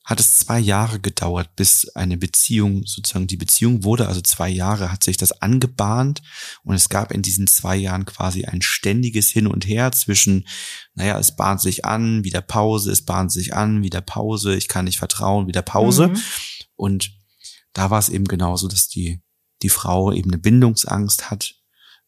hat 0.07 0.21
es 0.21 0.37
zwei 0.37 0.57
Jahre 0.57 1.01
gedauert, 1.01 1.53
bis 1.57 1.89
eine 1.89 2.15
Beziehung, 2.15 2.85
sozusagen 2.85 3.27
die 3.27 3.35
Beziehung 3.35 3.83
wurde, 3.83 4.07
also 4.07 4.21
zwei 4.21 4.47
Jahre 4.47 4.89
hat 4.89 5.03
sich 5.03 5.17
das 5.17 5.41
angebahnt 5.41 6.21
und 6.63 6.75
es 6.75 6.87
gab 6.87 7.11
in 7.11 7.21
diesen 7.21 7.45
zwei 7.45 7.75
Jahren 7.75 8.05
quasi 8.05 8.45
ein 8.45 8.61
ständiges 8.61 9.29
Hin 9.29 9.47
und 9.47 9.67
Her 9.67 9.91
zwischen, 9.91 10.47
naja, 10.93 11.19
es 11.19 11.35
bahnt 11.35 11.59
sich 11.59 11.83
an, 11.83 12.23
wieder 12.23 12.39
Pause, 12.39 12.89
es 12.89 13.01
bahnt 13.01 13.33
sich 13.33 13.53
an, 13.53 13.83
wieder 13.83 13.99
Pause, 13.99 14.55
ich 14.55 14.69
kann 14.69 14.85
nicht 14.85 14.97
vertrauen, 14.97 15.47
wieder 15.47 15.61
Pause. 15.61 16.07
Mhm. 16.07 16.21
Und 16.77 17.11
da 17.73 17.89
war 17.89 17.99
es 17.99 18.07
eben 18.07 18.25
genauso, 18.25 18.69
dass 18.69 18.87
die, 18.87 19.21
die 19.61 19.69
Frau 19.69 20.13
eben 20.13 20.31
eine 20.31 20.39
Bindungsangst 20.39 21.29
hat 21.29 21.55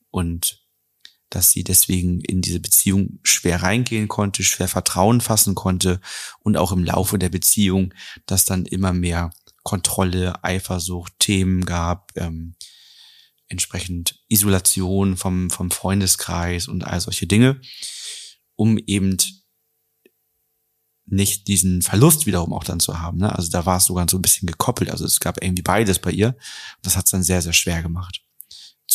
und 0.09 0.63
dass 1.29 1.51
sie 1.51 1.63
deswegen 1.63 2.21
in 2.21 2.41
diese 2.41 2.59
Beziehung 2.59 3.19
schwer 3.23 3.61
reingehen 3.61 4.07
konnte, 4.07 4.43
schwer 4.43 4.67
Vertrauen 4.67 5.21
fassen 5.21 5.55
konnte 5.55 5.99
und 6.39 6.57
auch 6.57 6.71
im 6.71 6.83
Laufe 6.83 7.19
der 7.19 7.29
Beziehung, 7.29 7.93
dass 8.25 8.45
dann 8.45 8.65
immer 8.65 8.93
mehr 8.93 9.31
Kontrolle, 9.63 10.43
Eifersucht, 10.43 11.13
Themen 11.19 11.65
gab, 11.65 12.11
ähm, 12.15 12.55
entsprechend 13.47 14.19
Isolation 14.27 15.17
vom, 15.17 15.49
vom 15.49 15.71
Freundeskreis 15.71 16.67
und 16.67 16.83
all 16.83 17.01
solche 17.01 17.27
Dinge, 17.27 17.59
um 18.55 18.77
eben 18.77 19.17
nicht 21.11 21.47
diesen 21.47 21.81
Verlust 21.81 22.25
wiederum 22.27 22.53
auch 22.53 22.63
dann 22.63 22.79
zu 22.79 22.99
haben. 22.99 23.17
Ne? 23.17 23.35
Also 23.35 23.49
da 23.49 23.65
war 23.65 23.77
es 23.77 23.85
sogar 23.85 24.07
so 24.07 24.17
ein 24.17 24.21
bisschen 24.21 24.47
gekoppelt. 24.47 24.91
Also 24.91 25.05
es 25.05 25.19
gab 25.19 25.43
irgendwie 25.43 25.63
beides 25.63 25.99
bei 25.99 26.11
ihr. 26.11 26.37
Das 26.83 26.95
hat 26.95 27.05
es 27.05 27.11
dann 27.11 27.23
sehr, 27.23 27.41
sehr 27.41 27.53
schwer 27.53 27.81
gemacht. 27.81 28.21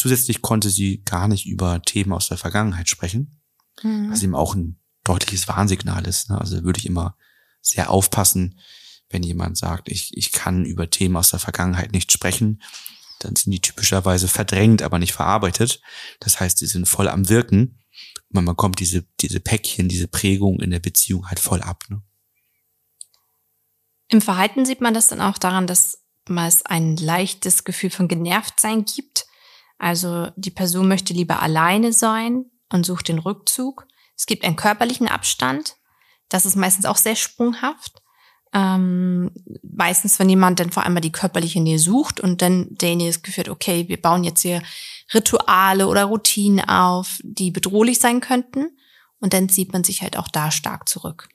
Zusätzlich 0.05 0.43
konnte 0.43 0.69
sie 0.69 1.03
gar 1.03 1.29
nicht 1.29 1.47
über 1.47 1.81
Themen 1.81 2.13
aus 2.13 2.29
der 2.29 2.37
Vergangenheit 2.37 2.91
sprechen, 2.91 3.41
mhm. 3.83 4.11
was 4.11 4.23
eben 4.23 4.35
auch 4.35 4.55
ein 4.55 4.79
deutliches 5.03 5.49
Warnsignal 5.49 6.07
ist. 6.07 6.29
Ne? 6.29 6.39
Also 6.39 6.63
würde 6.63 6.79
ich 6.79 6.85
immer 6.85 7.17
sehr 7.63 7.89
aufpassen, 7.89 8.61
wenn 9.09 9.23
jemand 9.23 9.57
sagt, 9.57 9.91
ich, 9.91 10.15
ich 10.15 10.31
kann 10.31 10.67
über 10.67 10.91
Themen 10.91 11.17
aus 11.17 11.31
der 11.31 11.39
Vergangenheit 11.39 11.93
nicht 11.93 12.13
sprechen, 12.13 12.63
dann 13.21 13.35
sind 13.35 13.51
die 13.53 13.63
typischerweise 13.63 14.29
verdrängt, 14.29 14.83
aber 14.83 14.99
nicht 14.99 15.15
verarbeitet. 15.15 15.81
Das 16.21 16.39
heißt, 16.39 16.59
sie 16.59 16.67
sind 16.67 16.87
voll 16.87 17.09
am 17.09 17.31
Wirken. 17.31 17.81
Man 18.29 18.45
bekommt 18.45 18.81
diese, 18.81 19.07
diese 19.21 19.41
Päckchen, 19.41 19.89
diese 19.89 20.07
Prägung 20.07 20.61
in 20.61 20.71
der 20.71 20.81
Beziehung 20.81 21.31
halt 21.31 21.41
voll 21.41 21.63
ab. 21.63 21.83
Ne? 21.89 22.03
Im 24.09 24.21
Verhalten 24.21 24.67
sieht 24.67 24.83
man 24.83 24.93
das 24.93 25.09
dann 25.09 25.23
auch 25.23 25.39
daran, 25.39 25.67
dass 25.67 26.03
es 26.29 26.67
ein 26.67 26.99
leichtes 26.99 27.65
Gefühl 27.65 27.89
von 27.89 28.07
Genervtsein 28.07 28.85
gibt. 28.85 29.25
Also 29.79 30.29
die 30.37 30.51
Person 30.51 30.89
möchte 30.89 31.13
lieber 31.13 31.43
alleine 31.43 31.93
sein 31.93 32.47
und 32.73 32.87
sucht 32.87 33.09
den 33.09 33.19
Rückzug. 33.19 33.87
Es 34.17 34.27
gibt 34.27 34.45
einen 34.45 34.57
körperlichen 34.57 35.09
Abstand. 35.09 35.77
Das 36.29 36.47
ist 36.47 36.57
meistens 36.57 36.87
auch 36.87 36.97
sehr 36.97 37.17
sprunghaft. 37.17 38.03
Ähm, 38.53 39.33
meistens, 39.63 40.19
wenn 40.21 40.29
jemand 40.29 40.61
dann 40.61 40.71
vor 40.71 40.85
allem 40.85 41.01
die 41.01 41.11
körperliche 41.11 41.61
Nähe 41.61 41.81
sucht 41.81 42.21
und 42.21 42.41
dann 42.41 42.69
derjenige 42.71 43.11
das 43.11 43.23
Gefühl 43.23 43.45
hat, 43.45 43.49
okay, 43.51 43.89
wir 43.89 44.01
bauen 44.01 44.23
jetzt 44.23 44.43
hier 44.43 44.63
Rituale 45.13 45.89
oder 45.89 46.05
Routinen 46.05 46.61
auf, 46.61 47.19
die 47.25 47.51
bedrohlich 47.51 47.99
sein 47.99 48.21
könnten. 48.21 48.69
Und 49.19 49.33
dann 49.33 49.49
zieht 49.49 49.73
man 49.73 49.83
sich 49.83 50.03
halt 50.03 50.17
auch 50.17 50.29
da 50.29 50.51
stark 50.51 50.89
zurück. 50.89 51.29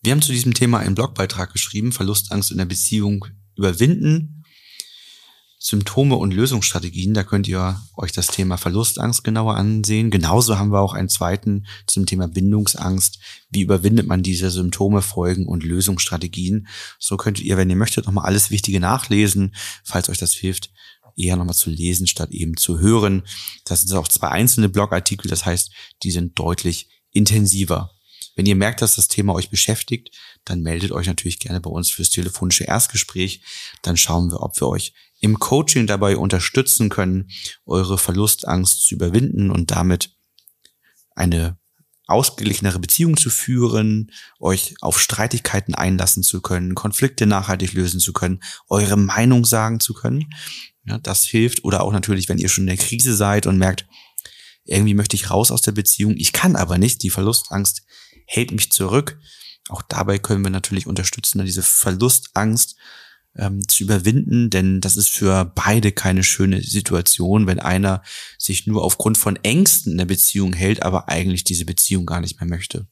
Wir 0.00 0.12
haben 0.12 0.22
zu 0.22 0.32
diesem 0.32 0.54
Thema 0.54 0.78
einen 0.78 0.94
Blogbeitrag 0.94 1.52
geschrieben, 1.52 1.92
Verlustangst 1.92 2.50
in 2.50 2.58
der 2.58 2.64
Beziehung 2.64 3.26
überwinden. 3.56 4.37
Symptome 5.58 6.16
und 6.16 6.32
Lösungsstrategien. 6.32 7.14
Da 7.14 7.24
könnt 7.24 7.48
ihr 7.48 7.80
euch 7.96 8.12
das 8.12 8.28
Thema 8.28 8.56
Verlustangst 8.56 9.24
genauer 9.24 9.56
ansehen. 9.56 10.10
Genauso 10.10 10.58
haben 10.58 10.70
wir 10.72 10.80
auch 10.80 10.94
einen 10.94 11.08
zweiten 11.08 11.66
zum 11.86 12.06
Thema 12.06 12.28
Bindungsangst. 12.28 13.18
Wie 13.50 13.62
überwindet 13.62 14.06
man 14.06 14.22
diese 14.22 14.50
Symptome, 14.50 15.02
Folgen 15.02 15.46
und 15.46 15.64
Lösungsstrategien? 15.64 16.68
So 16.98 17.16
könntet 17.16 17.44
ihr, 17.44 17.56
wenn 17.56 17.70
ihr 17.70 17.76
möchtet, 17.76 18.06
nochmal 18.06 18.26
alles 18.26 18.50
Wichtige 18.50 18.78
nachlesen, 18.78 19.54
falls 19.84 20.08
euch 20.08 20.18
das 20.18 20.32
hilft, 20.32 20.70
eher 21.16 21.36
nochmal 21.36 21.56
zu 21.56 21.70
lesen, 21.70 22.06
statt 22.06 22.30
eben 22.30 22.56
zu 22.56 22.78
hören. 22.78 23.24
Das 23.64 23.82
sind 23.82 23.96
auch 23.96 24.08
zwei 24.08 24.28
einzelne 24.28 24.68
Blogartikel, 24.68 25.28
das 25.28 25.44
heißt, 25.44 25.72
die 26.04 26.12
sind 26.12 26.38
deutlich 26.38 26.88
intensiver. 27.10 27.90
Wenn 28.36 28.46
ihr 28.46 28.54
merkt, 28.54 28.82
dass 28.82 28.94
das 28.94 29.08
Thema 29.08 29.34
euch 29.34 29.50
beschäftigt, 29.50 30.16
dann 30.44 30.62
meldet 30.62 30.92
euch 30.92 31.08
natürlich 31.08 31.40
gerne 31.40 31.60
bei 31.60 31.70
uns 31.70 31.90
fürs 31.90 32.10
telefonische 32.10 32.62
Erstgespräch. 32.62 33.42
Dann 33.82 33.96
schauen 33.96 34.30
wir, 34.30 34.40
ob 34.42 34.60
wir 34.60 34.68
euch 34.68 34.94
im 35.20 35.38
Coaching 35.38 35.86
dabei 35.86 36.16
unterstützen 36.16 36.88
können, 36.88 37.30
eure 37.66 37.98
Verlustangst 37.98 38.86
zu 38.86 38.94
überwinden 38.94 39.50
und 39.50 39.70
damit 39.70 40.16
eine 41.14 41.58
ausgeglichenere 42.06 42.78
Beziehung 42.78 43.16
zu 43.16 43.28
führen, 43.28 44.10
euch 44.40 44.74
auf 44.80 44.98
Streitigkeiten 44.98 45.74
einlassen 45.74 46.22
zu 46.22 46.40
können, 46.40 46.74
Konflikte 46.74 47.26
nachhaltig 47.26 47.74
lösen 47.74 48.00
zu 48.00 48.12
können, 48.12 48.40
eure 48.68 48.96
Meinung 48.96 49.44
sagen 49.44 49.78
zu 49.78 49.92
können. 49.92 50.30
Ja, 50.86 50.98
das 50.98 51.24
hilft. 51.24 51.64
Oder 51.64 51.82
auch 51.82 51.92
natürlich, 51.92 52.28
wenn 52.30 52.38
ihr 52.38 52.48
schon 52.48 52.62
in 52.62 52.76
der 52.76 52.84
Krise 52.84 53.14
seid 53.14 53.46
und 53.46 53.58
merkt, 53.58 53.86
irgendwie 54.64 54.94
möchte 54.94 55.16
ich 55.16 55.30
raus 55.30 55.50
aus 55.50 55.62
der 55.62 55.72
Beziehung, 55.72 56.14
ich 56.16 56.32
kann 56.32 56.56
aber 56.56 56.78
nicht, 56.78 57.02
die 57.02 57.10
Verlustangst 57.10 57.82
hält 58.26 58.52
mich 58.52 58.70
zurück. 58.70 59.18
Auch 59.68 59.82
dabei 59.82 60.18
können 60.18 60.44
wir 60.44 60.50
natürlich 60.50 60.86
unterstützen, 60.86 61.44
diese 61.44 61.62
Verlustangst 61.62 62.76
ähm, 63.38 63.66
zu 63.66 63.84
überwinden, 63.84 64.50
denn 64.50 64.80
das 64.80 64.96
ist 64.96 65.08
für 65.08 65.44
beide 65.54 65.92
keine 65.92 66.24
schöne 66.24 66.62
Situation, 66.62 67.46
wenn 67.46 67.60
einer 67.60 68.02
sich 68.36 68.66
nur 68.66 68.84
aufgrund 68.84 69.16
von 69.16 69.36
Ängsten 69.36 69.92
in 69.92 69.98
der 69.98 70.04
Beziehung 70.06 70.52
hält, 70.52 70.82
aber 70.82 71.08
eigentlich 71.08 71.44
diese 71.44 71.64
Beziehung 71.64 72.04
gar 72.04 72.20
nicht 72.20 72.40
mehr 72.40 72.48
möchte. 72.48 72.86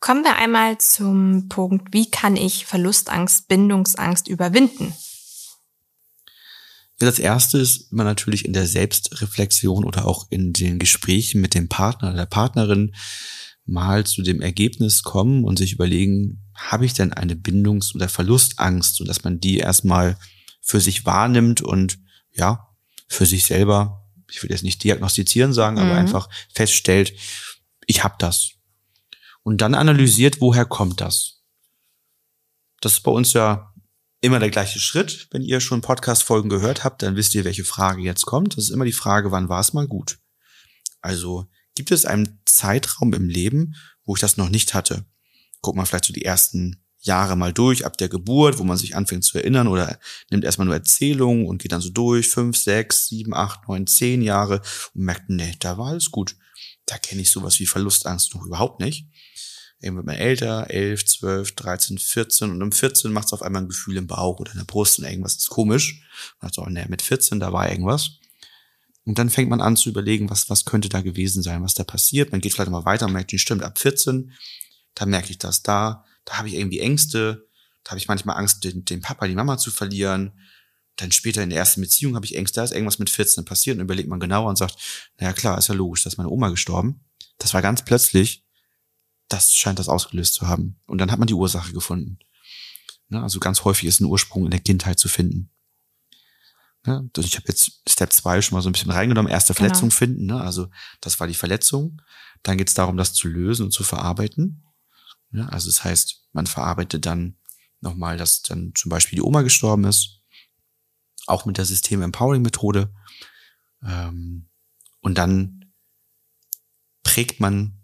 Kommen 0.00 0.24
wir 0.24 0.36
einmal 0.36 0.78
zum 0.78 1.48
Punkt, 1.48 1.92
wie 1.92 2.10
kann 2.10 2.36
ich 2.36 2.66
Verlustangst, 2.66 3.48
Bindungsangst 3.48 4.28
überwinden? 4.28 4.94
Das 6.98 7.18
erste 7.18 7.58
ist 7.58 7.92
immer 7.92 8.04
natürlich 8.04 8.44
in 8.44 8.52
der 8.52 8.66
Selbstreflexion 8.66 9.84
oder 9.84 10.06
auch 10.06 10.26
in 10.30 10.52
den 10.52 10.78
Gesprächen 10.78 11.40
mit 11.40 11.54
dem 11.54 11.68
Partner 11.68 12.08
oder 12.08 12.18
der 12.18 12.26
Partnerin 12.26 12.94
mal 13.66 14.04
zu 14.04 14.22
dem 14.22 14.40
Ergebnis 14.40 15.02
kommen 15.02 15.44
und 15.44 15.58
sich 15.58 15.72
überlegen, 15.72 16.42
habe 16.58 16.84
ich 16.84 16.92
denn 16.92 17.12
eine 17.12 17.34
Bindungs- 17.34 17.94
oder 17.94 18.08
Verlustangst, 18.08 18.96
so 18.96 19.04
dass 19.04 19.24
man 19.24 19.40
die 19.40 19.58
erstmal 19.58 20.18
für 20.60 20.80
sich 20.80 21.06
wahrnimmt 21.06 21.62
und 21.62 21.98
ja, 22.32 22.68
für 23.08 23.26
sich 23.26 23.46
selber, 23.46 24.06
ich 24.30 24.42
will 24.42 24.50
jetzt 24.50 24.64
nicht 24.64 24.82
diagnostizieren 24.84 25.52
sagen, 25.52 25.76
mhm. 25.76 25.82
aber 25.82 25.94
einfach 25.94 26.28
feststellt, 26.52 27.14
ich 27.86 28.04
habe 28.04 28.16
das. 28.18 28.50
Und 29.42 29.60
dann 29.60 29.74
analysiert, 29.74 30.40
woher 30.40 30.66
kommt 30.66 31.00
das? 31.00 31.42
Das 32.80 32.92
ist 32.92 33.00
bei 33.00 33.10
uns 33.10 33.32
ja 33.32 33.72
immer 34.20 34.40
der 34.40 34.50
gleiche 34.50 34.78
Schritt. 34.78 35.28
Wenn 35.30 35.42
ihr 35.42 35.60
schon 35.60 35.80
Podcast-Folgen 35.80 36.50
gehört 36.50 36.84
habt, 36.84 37.02
dann 37.02 37.16
wisst 37.16 37.34
ihr, 37.34 37.44
welche 37.44 37.64
Frage 37.64 38.02
jetzt 38.02 38.26
kommt. 38.26 38.56
Das 38.56 38.64
ist 38.64 38.70
immer 38.70 38.84
die 38.84 38.92
Frage, 38.92 39.30
wann 39.30 39.48
war 39.48 39.60
es 39.60 39.72
mal 39.72 39.86
gut? 39.86 40.18
Also 41.00 41.48
gibt 41.74 41.92
es 41.92 42.04
einen 42.04 42.40
Zeitraum 42.44 43.14
im 43.14 43.28
Leben, 43.28 43.74
wo 44.04 44.16
ich 44.16 44.20
das 44.20 44.36
noch 44.36 44.48
nicht 44.48 44.74
hatte? 44.74 45.06
Guckt 45.60 45.76
man 45.76 45.86
vielleicht 45.86 46.04
so 46.04 46.12
die 46.12 46.24
ersten 46.24 46.82
Jahre 47.00 47.36
mal 47.36 47.52
durch, 47.52 47.86
ab 47.86 47.96
der 47.96 48.08
Geburt, 48.08 48.58
wo 48.58 48.64
man 48.64 48.76
sich 48.76 48.96
anfängt 48.96 49.24
zu 49.24 49.38
erinnern 49.38 49.68
oder 49.68 49.98
nimmt 50.30 50.44
erstmal 50.44 50.66
nur 50.66 50.74
Erzählungen 50.74 51.46
und 51.46 51.62
geht 51.62 51.72
dann 51.72 51.80
so 51.80 51.90
durch, 51.90 52.28
fünf, 52.28 52.56
sechs, 52.56 53.06
sieben, 53.06 53.34
acht, 53.34 53.68
neun, 53.68 53.86
zehn 53.86 54.20
Jahre 54.20 54.60
und 54.94 55.02
merkt, 55.02 55.28
nee, 55.30 55.54
da 55.60 55.78
war 55.78 55.88
alles 55.88 56.10
gut. 56.10 56.36
Da 56.86 56.98
kenne 56.98 57.22
ich 57.22 57.30
sowas 57.30 57.60
wie 57.60 57.66
Verlustangst 57.66 58.34
noch 58.34 58.44
überhaupt 58.44 58.80
nicht. 58.80 59.06
Irgendwann 59.80 60.06
wird 60.06 60.06
man 60.06 60.26
älter, 60.26 60.70
elf, 60.70 61.04
zwölf, 61.06 61.52
dreizehn, 61.54 61.98
vierzehn 61.98 62.50
und 62.50 62.62
um 62.62 62.72
14 62.72 63.12
macht 63.12 63.26
es 63.26 63.32
auf 63.32 63.42
einmal 63.42 63.62
ein 63.62 63.68
Gefühl 63.68 63.96
im 63.96 64.08
Bauch 64.08 64.40
oder 64.40 64.50
in 64.50 64.58
der 64.58 64.64
Brust 64.64 64.98
und 64.98 65.04
irgendwas 65.04 65.36
ist 65.36 65.50
komisch. 65.50 66.02
Man 66.40 66.50
sagt 66.50 66.54
so, 66.56 66.66
nee, 66.66 66.86
mit 66.88 67.00
14, 67.00 67.38
da 67.38 67.52
war 67.52 67.70
irgendwas. 67.70 68.10
Und 69.04 69.18
dann 69.18 69.30
fängt 69.30 69.48
man 69.48 69.60
an 69.60 69.76
zu 69.76 69.88
überlegen, 69.88 70.30
was, 70.30 70.50
was 70.50 70.64
könnte 70.64 70.88
da 70.88 71.00
gewesen 71.00 71.42
sein, 71.42 71.62
was 71.62 71.74
da 71.74 71.84
passiert. 71.84 72.32
Man 72.32 72.40
geht 72.40 72.54
vielleicht 72.54 72.70
mal 72.70 72.84
weiter 72.84 73.06
und 73.06 73.12
merkt, 73.12 73.30
die 73.30 73.38
stimmt, 73.38 73.62
ab 73.62 73.78
14 73.78 74.32
da 74.98 75.06
merke 75.06 75.30
ich 75.30 75.38
das, 75.38 75.62
da, 75.62 76.04
da 76.24 76.38
habe 76.38 76.48
ich 76.48 76.54
irgendwie 76.54 76.80
Ängste, 76.80 77.46
da 77.84 77.92
habe 77.92 77.98
ich 78.00 78.08
manchmal 78.08 78.36
Angst, 78.36 78.64
den, 78.64 78.84
den 78.84 79.00
Papa, 79.00 79.28
die 79.28 79.34
Mama 79.34 79.56
zu 79.56 79.70
verlieren. 79.70 80.32
Dann 80.96 81.12
später 81.12 81.42
in 81.44 81.50
der 81.50 81.60
ersten 81.60 81.80
Beziehung 81.80 82.16
habe 82.16 82.26
ich 82.26 82.34
Ängste, 82.34 82.56
da 82.60 82.64
ist 82.64 82.72
irgendwas 82.72 82.98
mit 82.98 83.08
14 83.08 83.44
passiert 83.44 83.76
und 83.76 83.82
überlegt 83.82 84.08
man 84.08 84.18
genauer 84.18 84.48
und 84.48 84.56
sagt, 84.56 84.76
naja 85.18 85.32
klar, 85.32 85.56
ist 85.56 85.68
ja 85.68 85.74
logisch, 85.74 86.02
dass 86.02 86.16
meine 86.16 86.30
Oma 86.30 86.48
gestorben. 86.48 87.04
Das 87.38 87.54
war 87.54 87.62
ganz 87.62 87.84
plötzlich, 87.84 88.44
das 89.28 89.54
scheint 89.54 89.78
das 89.78 89.88
ausgelöst 89.88 90.34
zu 90.34 90.48
haben. 90.48 90.80
Und 90.86 90.98
dann 90.98 91.12
hat 91.12 91.20
man 91.20 91.28
die 91.28 91.34
Ursache 91.34 91.72
gefunden. 91.72 92.18
Ne, 93.08 93.22
also 93.22 93.38
ganz 93.38 93.62
häufig 93.64 93.88
ist 93.88 94.00
ein 94.00 94.06
Ursprung 94.06 94.46
in 94.46 94.50
der 94.50 94.60
Kindheit 94.60 94.98
zu 94.98 95.08
finden. 95.08 95.50
Ne? 96.84 97.08
Ich 97.18 97.36
habe 97.36 97.46
jetzt 97.46 97.82
Step 97.88 98.12
2 98.12 98.42
schon 98.42 98.56
mal 98.56 98.62
so 98.62 98.68
ein 98.68 98.72
bisschen 98.72 98.90
reingenommen, 98.90 99.30
erste 99.30 99.54
Genau. 99.54 99.66
Verletzung 99.68 99.90
finden. 99.92 100.26
Ne? 100.26 100.40
Also 100.40 100.68
das 101.00 101.20
war 101.20 101.28
die 101.28 101.34
Verletzung. 101.34 102.02
Dann 102.42 102.58
geht 102.58 102.68
es 102.68 102.74
darum, 102.74 102.96
das 102.96 103.14
zu 103.14 103.28
lösen 103.28 103.66
und 103.66 103.70
zu 103.70 103.84
verarbeiten. 103.84 104.64
Ja, 105.32 105.46
also 105.46 105.68
das 105.68 105.84
heißt, 105.84 106.28
man 106.32 106.46
verarbeitet 106.46 107.06
dann 107.06 107.36
nochmal, 107.80 108.16
dass 108.16 108.42
dann 108.42 108.72
zum 108.74 108.88
Beispiel 108.88 109.16
die 109.16 109.22
Oma 109.22 109.42
gestorben 109.42 109.84
ist, 109.84 110.22
auch 111.26 111.44
mit 111.44 111.58
der 111.58 111.64
System-Empowering-Methode. 111.64 112.92
Ähm, 113.84 114.48
und 115.00 115.18
dann 115.18 115.72
prägt 117.02 117.40
man 117.40 117.78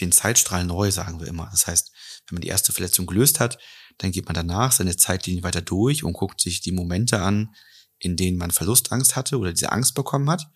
den 0.00 0.12
Zeitstrahl 0.12 0.64
neu, 0.64 0.90
sagen 0.90 1.20
wir 1.20 1.26
immer. 1.26 1.48
Das 1.50 1.66
heißt, 1.66 1.92
wenn 2.26 2.36
man 2.36 2.42
die 2.42 2.48
erste 2.48 2.72
Verletzung 2.72 3.06
gelöst 3.06 3.40
hat, 3.40 3.58
dann 3.98 4.12
geht 4.12 4.26
man 4.26 4.34
danach 4.34 4.72
seine 4.72 4.96
Zeitlinie 4.96 5.42
weiter 5.42 5.62
durch 5.62 6.04
und 6.04 6.12
guckt 6.12 6.40
sich 6.40 6.60
die 6.60 6.72
Momente 6.72 7.20
an, 7.20 7.54
in 7.98 8.16
denen 8.16 8.36
man 8.36 8.50
Verlustangst 8.50 9.16
hatte 9.16 9.38
oder 9.38 9.52
diese 9.52 9.72
Angst 9.72 9.94
bekommen 9.94 10.28
hat. 10.28 10.46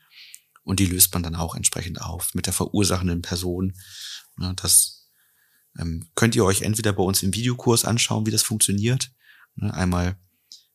Und 0.63 0.79
die 0.79 0.87
löst 0.87 1.13
man 1.15 1.23
dann 1.23 1.37
auch 1.37 1.55
entsprechend 1.55 2.01
auf 2.03 2.35
mit 2.35 2.47
der 2.47 2.53
verursachenden 2.53 3.23
Person. 3.23 3.75
Ja, 4.39 4.53
Das 4.53 5.00
ähm, 5.79 6.09
könnt 6.15 6.37
ihr 6.37 6.45
euch 6.45 6.63
entweder 6.63 6.93
bei 6.93 7.03
uns 7.03 7.23
im 7.23 7.35
Videokurs 7.35 7.85
anschauen, 7.85 8.27
wie 8.27 8.31
das 8.31 8.43
funktioniert. 8.43 9.13
Ne, 9.55 9.73
Einmal 9.73 10.17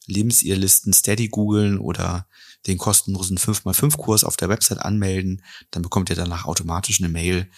Lebensirrlisten 0.08 0.94
Steady 0.94 1.28
googeln 1.28 1.80
oder 1.80 2.28
den 2.68 2.78
kostenlosen 2.78 3.38
5x5-Kurs 3.38 4.24
auf 4.24 4.38
der 4.38 4.50
Website 4.50 4.80
anmelden. 4.80 5.44
Dann 5.72 5.82
bekommt 5.82 6.10
ihr 6.10 6.16
danach 6.16 6.46
automatisch 6.46 7.00
eine 7.00 7.10
Mail, 7.10 7.50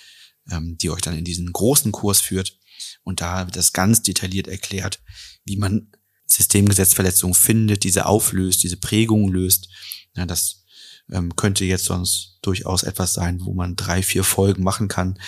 ähm, 0.50 0.78
die 0.78 0.89
euch 0.89 1.02
dann 1.02 1.17
in 1.17 1.26
diesen 1.26 1.52
großen 1.52 1.91
Kurs 1.91 2.21
führt. 2.21 2.58
Und 3.04 3.21
da 3.21 3.45
wird 3.45 3.56
das 3.56 3.73
ganz 3.73 4.02
detailliert 4.02 4.47
erklärt, 4.47 5.02
wie 5.45 5.58
man 5.58 5.91
Systemgesetzverletzungen 6.26 7.34
findet, 7.34 7.84
diese 7.84 8.06
auflöst, 8.06 8.63
diese 8.63 8.78
Prägungen 8.78 9.32
löst. 9.32 9.69
Ja, 10.15 10.26
das 10.26 10.63
ähm, 11.12 11.36
könnte 11.36 11.65
jetzt 11.65 11.86
sonst 11.86 12.39
durchaus 12.41 12.84
etwas 12.84 13.13
sein, 13.13 13.39
wo 13.43 13.54
man 13.54 13.76
drei, 13.76 14.02
vier 14.02 14.24
Folgen 14.24 14.63
machen 14.63 14.88
kann, 14.88 15.20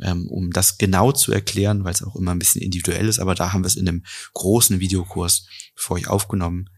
ähm, 0.00 0.28
um 0.28 0.50
das 0.50 0.78
genau 0.78 1.12
zu 1.12 1.32
erklären, 1.32 1.84
weil 1.84 1.92
es 1.92 2.02
auch 2.02 2.16
immer 2.16 2.32
ein 2.32 2.38
bisschen 2.38 2.62
individuell 2.62 3.08
ist. 3.08 3.18
Aber 3.18 3.34
da 3.34 3.52
haben 3.52 3.62
wir 3.62 3.68
es 3.68 3.76
in 3.76 3.88
einem 3.88 4.04
großen 4.34 4.80
Videokurs 4.80 5.46
für 5.74 5.94
euch 5.94 6.08
aufgenommen 6.08 6.70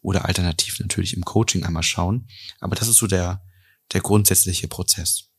oder 0.00 0.26
alternativ 0.26 0.80
natürlich 0.80 1.16
im 1.16 1.24
Coaching 1.24 1.64
einmal 1.64 1.82
schauen. 1.82 2.28
Aber 2.60 2.76
das 2.76 2.88
ist 2.88 2.98
so 2.98 3.06
der, 3.06 3.42
der 3.92 4.00
grundsätzliche 4.00 4.68
Prozess. 4.68 5.30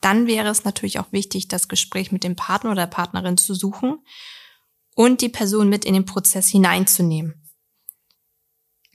Dann 0.00 0.26
wäre 0.26 0.48
es 0.48 0.64
natürlich 0.64 0.98
auch 0.98 1.12
wichtig, 1.12 1.48
das 1.48 1.68
Gespräch 1.68 2.10
mit 2.10 2.24
dem 2.24 2.36
Partner 2.36 2.70
oder 2.70 2.82
der 2.82 2.86
Partnerin 2.86 3.36
zu 3.36 3.54
suchen 3.54 3.98
und 4.94 5.20
die 5.20 5.28
Person 5.28 5.68
mit 5.68 5.84
in 5.84 5.94
den 5.94 6.06
Prozess 6.06 6.48
hineinzunehmen. 6.48 7.39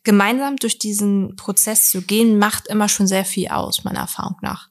Gemeinsam 0.06 0.56
durch 0.56 0.80
diesen 0.80 1.36
Prozess 1.36 1.92
zu 1.92 2.02
gehen, 2.02 2.38
macht 2.38 2.68
immer 2.68 2.88
schon 2.88 3.08
sehr 3.08 3.26
viel 3.26 3.50
aus, 3.50 3.84
meiner 3.84 4.00
Erfahrung 4.00 4.38
nach. 4.42 4.70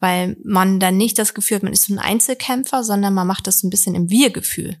Weil 0.00 0.36
man 0.44 0.80
dann 0.80 0.96
nicht 0.96 1.18
das 1.18 1.34
Gefühl 1.34 1.56
hat, 1.56 1.62
man 1.64 1.72
ist 1.72 1.84
so 1.86 1.92
ein 1.92 1.98
Einzelkämpfer, 1.98 2.84
sondern 2.84 3.12
man 3.12 3.26
macht 3.26 3.46
das 3.46 3.60
so 3.60 3.66
ein 3.66 3.70
bisschen 3.70 3.94
im 3.94 4.08
Wir-Gefühl. 4.08 4.80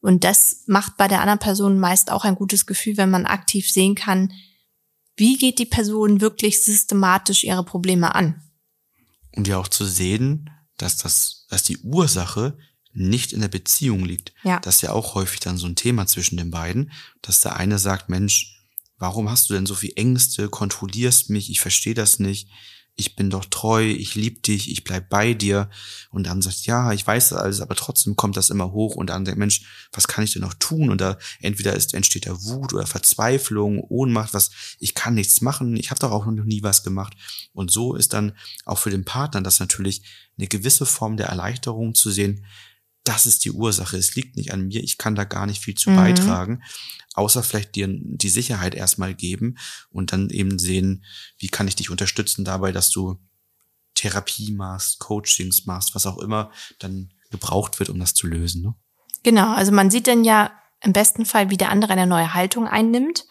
Und 0.00 0.24
das 0.24 0.64
macht 0.66 0.96
bei 0.96 1.08
der 1.08 1.20
anderen 1.20 1.38
Person 1.38 1.78
meist 1.78 2.10
auch 2.10 2.24
ein 2.24 2.34
gutes 2.34 2.66
Gefühl, 2.66 2.96
wenn 2.96 3.10
man 3.10 3.26
aktiv 3.26 3.70
sehen 3.70 3.94
kann, 3.94 4.32
wie 5.16 5.36
geht 5.36 5.58
die 5.58 5.66
Person 5.66 6.20
wirklich 6.20 6.64
systematisch 6.64 7.44
ihre 7.44 7.64
Probleme 7.64 8.14
an. 8.14 8.42
Und 9.36 9.46
ja 9.46 9.58
auch 9.58 9.68
zu 9.68 9.84
sehen, 9.84 10.50
dass 10.78 10.96
das, 10.96 11.46
dass 11.50 11.62
die 11.62 11.78
Ursache 11.78 12.58
nicht 12.92 13.32
in 13.32 13.40
der 13.40 13.48
Beziehung 13.48 14.04
liegt. 14.04 14.32
Ja. 14.42 14.58
Das 14.60 14.76
ist 14.76 14.82
ja 14.82 14.92
auch 14.92 15.14
häufig 15.14 15.40
dann 15.40 15.58
so 15.58 15.66
ein 15.66 15.76
Thema 15.76 16.06
zwischen 16.06 16.36
den 16.36 16.50
beiden, 16.50 16.90
dass 17.22 17.40
der 17.40 17.56
eine 17.56 17.78
sagt, 17.78 18.08
Mensch, 18.08 18.59
warum 19.00 19.28
hast 19.28 19.50
du 19.50 19.54
denn 19.54 19.66
so 19.66 19.74
viel 19.74 19.92
Ängste, 19.96 20.48
kontrollierst 20.48 21.30
mich, 21.30 21.50
ich 21.50 21.60
verstehe 21.60 21.94
das 21.94 22.20
nicht, 22.20 22.48
ich 23.00 23.16
bin 23.16 23.30
doch 23.30 23.46
treu, 23.46 23.82
ich 23.82 24.14
liebe 24.14 24.40
dich, 24.40 24.70
ich 24.70 24.84
bleib 24.84 25.08
bei 25.08 25.32
dir. 25.32 25.70
Und 26.10 26.26
dann 26.26 26.42
sagt, 26.42 26.66
ja, 26.66 26.92
ich 26.92 27.06
weiß 27.06 27.30
das 27.30 27.38
alles, 27.38 27.60
aber 27.62 27.74
trotzdem 27.74 28.14
kommt 28.14 28.36
das 28.36 28.50
immer 28.50 28.72
hoch 28.72 28.94
und 28.94 29.08
dann 29.08 29.24
denkt, 29.24 29.38
Mensch, 29.38 29.88
was 29.92 30.06
kann 30.06 30.22
ich 30.22 30.34
denn 30.34 30.42
noch 30.42 30.54
tun? 30.54 30.90
Und 30.90 31.00
da 31.00 31.16
entweder 31.40 31.74
ist, 31.74 31.94
entsteht 31.94 32.26
da 32.26 32.42
Wut 32.42 32.74
oder 32.74 32.86
Verzweiflung, 32.86 33.80
Ohnmacht, 33.80 34.34
was, 34.34 34.50
ich 34.78 34.94
kann 34.94 35.14
nichts 35.14 35.40
machen, 35.40 35.76
ich 35.76 35.90
habe 35.90 35.98
doch 35.98 36.12
auch 36.12 36.26
noch 36.26 36.44
nie 36.44 36.62
was 36.62 36.82
gemacht. 36.82 37.14
Und 37.54 37.70
so 37.70 37.94
ist 37.94 38.12
dann 38.12 38.36
auch 38.66 38.78
für 38.78 38.90
den 38.90 39.06
Partner 39.06 39.40
das 39.40 39.60
natürlich 39.60 40.02
eine 40.36 40.48
gewisse 40.48 40.84
Form 40.84 41.16
der 41.16 41.28
Erleichterung 41.28 41.94
zu 41.94 42.10
sehen, 42.10 42.44
das 43.04 43.26
ist 43.26 43.44
die 43.44 43.52
Ursache, 43.52 43.96
es 43.96 44.14
liegt 44.14 44.36
nicht 44.36 44.52
an 44.52 44.66
mir, 44.66 44.82
ich 44.82 44.98
kann 44.98 45.14
da 45.14 45.24
gar 45.24 45.46
nicht 45.46 45.62
viel 45.62 45.74
zu 45.74 45.90
Mhm. 45.90 45.96
beitragen, 45.96 46.62
außer 47.14 47.42
vielleicht 47.42 47.74
dir 47.74 47.88
die 47.90 48.28
Sicherheit 48.28 48.74
erstmal 48.74 49.14
geben 49.14 49.56
und 49.90 50.12
dann 50.12 50.30
eben 50.30 50.58
sehen, 50.58 51.04
wie 51.38 51.48
kann 51.48 51.66
ich 51.68 51.76
dich 51.76 51.90
unterstützen 51.90 52.44
dabei, 52.44 52.72
dass 52.72 52.90
du 52.90 53.18
Therapie 53.94 54.52
machst, 54.52 54.98
Coachings 55.00 55.66
machst, 55.66 55.94
was 55.94 56.06
auch 56.06 56.18
immer 56.18 56.52
dann 56.78 57.12
gebraucht 57.30 57.78
wird, 57.78 57.90
um 57.90 57.98
das 57.98 58.14
zu 58.14 58.26
lösen. 58.26 58.62
Ne? 58.62 58.74
Genau, 59.22 59.54
also 59.54 59.72
man 59.72 59.90
sieht 59.90 60.06
dann 60.06 60.24
ja 60.24 60.52
im 60.82 60.92
besten 60.92 61.26
Fall, 61.26 61.50
wie 61.50 61.56
der 61.56 61.70
andere 61.70 61.92
eine 61.92 62.06
neue 62.06 62.32
Haltung 62.32 62.66
einnimmt 62.66 63.24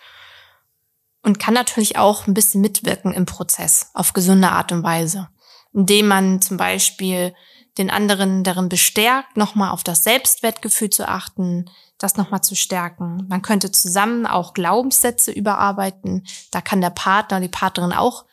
und 1.21 1.39
kann 1.39 1.53
natürlich 1.53 1.97
auch 1.97 2.27
ein 2.27 2.33
bisschen 2.33 2.61
mitwirken 2.61 3.13
im 3.13 3.25
Prozess 3.25 3.89
auf 3.93 4.13
gesunde 4.13 4.49
Art 4.49 4.71
und 4.71 4.83
Weise, 4.83 5.29
indem 5.73 6.07
man 6.07 6.41
zum 6.41 6.57
Beispiel 6.57 7.33
den 7.79 7.89
anderen 7.89 8.43
darin 8.43 8.69
bestärkt, 8.69 9.37
nochmal 9.37 9.71
auf 9.71 9.83
das 9.83 10.03
Selbstwertgefühl 10.03 10.89
zu 10.89 11.07
achten, 11.07 11.69
das 11.97 12.17
nochmal 12.17 12.41
zu 12.41 12.55
stärken. 12.55 13.25
Man 13.27 13.41
könnte 13.41 13.71
zusammen 13.71 14.27
auch 14.27 14.53
Glaubenssätze 14.53 15.31
überarbeiten. 15.31 16.27
Da 16.51 16.61
kann 16.61 16.81
der 16.81 16.91
Partner, 16.91 17.39
die 17.39 17.47
Partnerin 17.47 17.93
auch 17.93 18.25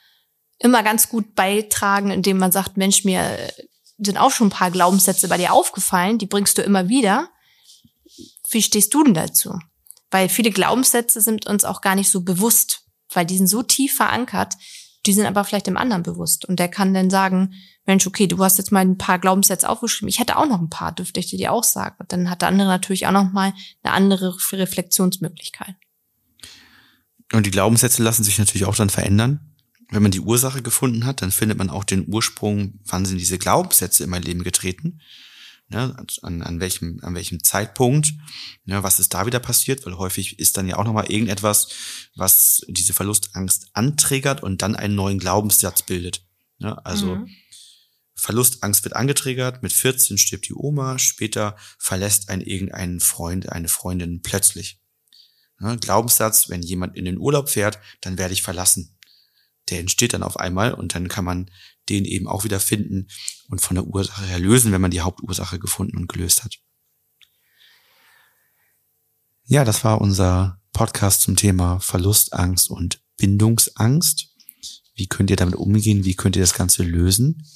immer 0.59 0.83
ganz 0.83 1.09
gut 1.09 1.35
beitragen, 1.35 2.11
indem 2.11 2.39
man 2.39 2.53
sagt, 2.53 2.77
Mensch, 2.77 3.05
mir 3.05 3.39
sind 3.99 4.19
auch 4.19 4.31
schon 4.31 4.49
ein 4.49 4.51
paar 4.51 4.71
Glaubenssätze 4.71 5.29
bei 5.29 5.39
dir 5.39 5.53
aufgefallen, 5.53 6.19
die 6.19 6.27
bringst 6.27 6.59
du 6.59 6.63
immer 6.63 6.89
wieder. 6.89 7.29
Wie 8.51 8.63
stehst 8.63 8.93
du 8.95 9.05
denn 9.05 9.15
dazu? 9.15 9.59
Weil 10.11 10.29
viele 10.29 10.51
Glaubenssätze 10.51 11.21
sind 11.21 11.47
uns 11.47 11.65
auch 11.65 11.81
gar 11.81 11.95
nicht 11.95 12.11
so 12.11 12.21
bewusst, 12.21 12.83
weil 13.13 13.27
die 13.27 13.37
sind 13.37 13.47
so 13.47 13.63
tief 13.63 13.97
verankert, 13.97 14.55
die 15.07 15.13
sind 15.13 15.27
aber 15.27 15.45
vielleicht 15.45 15.67
dem 15.67 15.77
anderen 15.77 16.03
bewusst. 16.03 16.45
Und 16.45 16.59
der 16.59 16.69
kann 16.69 16.95
dann 16.95 17.11
sagen, 17.11 17.55
Mensch, 17.85 18.07
okay, 18.07 18.27
du 18.27 18.43
hast 18.43 18.59
jetzt 18.59 18.73
mal 18.73 18.81
ein 18.81 18.99
paar 18.99 19.19
Glaubenssätze 19.19 19.69
aufgeschrieben, 19.69 20.09
ich 20.09 20.19
hätte 20.19 20.37
auch 20.37 20.47
noch 20.47 20.61
ein 20.61 20.71
paar, 20.71 20.93
dürfte 20.93 21.21
ich 21.21 21.31
dir 21.31 21.53
auch 21.53 21.65
sagen. 21.65 21.97
Und 21.99 22.13
dann 22.13 22.29
hat 22.29 22.43
der 22.43 22.49
andere 22.49 22.69
natürlich 22.69 23.07
auch 23.07 23.13
noch 23.13 23.33
mal 23.33 23.53
eine 23.83 23.93
andere 23.95 24.37
Reflexionsmöglichkeit. 24.53 25.77
Und 27.33 27.47
die 27.47 27.51
Glaubenssätze 27.51 28.03
lassen 28.03 28.25
sich 28.25 28.39
natürlich 28.39 28.67
auch 28.67 28.77
dann 28.77 28.91
verändern. 28.91 29.41
Wenn 29.91 30.03
man 30.03 30.11
die 30.11 30.21
Ursache 30.21 30.63
gefunden 30.63 31.07
hat, 31.07 31.23
dann 31.23 31.31
findet 31.31 31.59
man 31.59 31.71
auch 31.71 31.85
den 31.85 32.09
Ursprung, 32.09 32.81
wann 32.85 33.05
sind 33.05 33.19
diese 33.19 33.39
Glaubenssätze 33.39 34.05
in 34.05 34.11
mein 34.11 34.23
Leben 34.23 34.43
getreten. 34.43 35.01
Ne, 35.69 35.97
an, 36.23 36.43
an, 36.43 36.61
welchem, 36.61 37.01
an 37.03 37.17
welchem 37.17 37.43
Zeitpunkt, 37.43 38.15
ne, 38.67 38.85
was 38.85 39.01
ist 39.01 39.15
da 39.15 39.27
wieder 39.27 39.41
passiert, 39.41 39.85
weil 39.85 39.99
häufig 39.99 40.39
ist 40.39 40.57
dann 40.57 40.69
ja 40.69 40.77
auch 40.77 40.85
nochmal 40.85 41.11
irgendetwas, 41.11 41.69
was 42.15 42.63
diese 42.69 42.93
Verlustangst 42.93 43.71
antriggert 43.73 44.45
und 44.45 44.63
dann 44.63 44.77
einen 44.77 44.95
neuen 44.95 45.19
Glaubenssatz 45.19 45.83
bildet. 45.83 46.25
Ne, 46.59 46.85
also 46.87 47.17
Mhm. 47.17 47.29
Verlustangst 48.19 48.83
wird 48.85 48.97
angetriggert, 48.97 49.63
mit 49.63 49.73
14 49.73 50.17
stirbt 50.17 50.49
die 50.49 50.55
Oma, 50.55 50.99
später 50.99 51.57
verlässt 51.79 52.31
ein 52.31 52.41
irgendeinen 52.41 53.01
Freund, 53.01 53.53
eine 53.53 53.69
Freundin 53.69 54.23
plötzlich. 54.23 54.81
Ne, 55.59 55.77
Glaubenssatz, 55.79 56.49
wenn 56.49 56.63
jemand 56.63 56.97
in 56.97 57.05
den 57.05 57.19
Urlaub 57.19 57.51
fährt, 57.51 57.79
dann 58.01 58.19
werde 58.19 58.33
ich 58.33 58.43
verlassen. 58.43 58.96
Der 59.69 59.81
entsteht 59.81 60.13
dann 60.13 60.23
auf 60.23 60.39
einmal 60.39 60.75
und 60.75 60.95
dann 60.95 61.09
kann 61.09 61.25
man 61.25 61.51
den 61.89 62.05
eben 62.05 62.27
auch 62.27 62.45
wieder 62.45 62.61
finden 62.61 63.09
und 63.49 63.61
von 63.61 63.77
der 63.77 63.87
Ursache 63.87 64.25
her 64.25 64.39
lösen, 64.39 64.73
wenn 64.73 64.81
man 64.81 64.91
die 64.91 65.01
Hauptursache 65.01 65.59
gefunden 65.59 65.97
und 65.97 66.09
gelöst 66.09 66.45
hat. 66.45 66.59
Ja, 69.45 69.65
das 69.65 69.85
war 69.85 70.01
unser 70.01 70.61
Podcast 70.73 71.23
zum 71.23 71.37
Thema 71.37 71.79
Verlustangst 71.81 72.69
und 72.69 73.01
Bindungsangst. 73.17 74.29
Wie 74.95 75.07
könnt 75.07 75.31
ihr 75.31 75.37
damit 75.37 75.55
umgehen? 75.55 76.05
Wie 76.05 76.15
könnt 76.15 76.37
ihr 76.37 76.43
das 76.43 76.55
Ganze 76.55 76.83
lösen? 76.83 77.47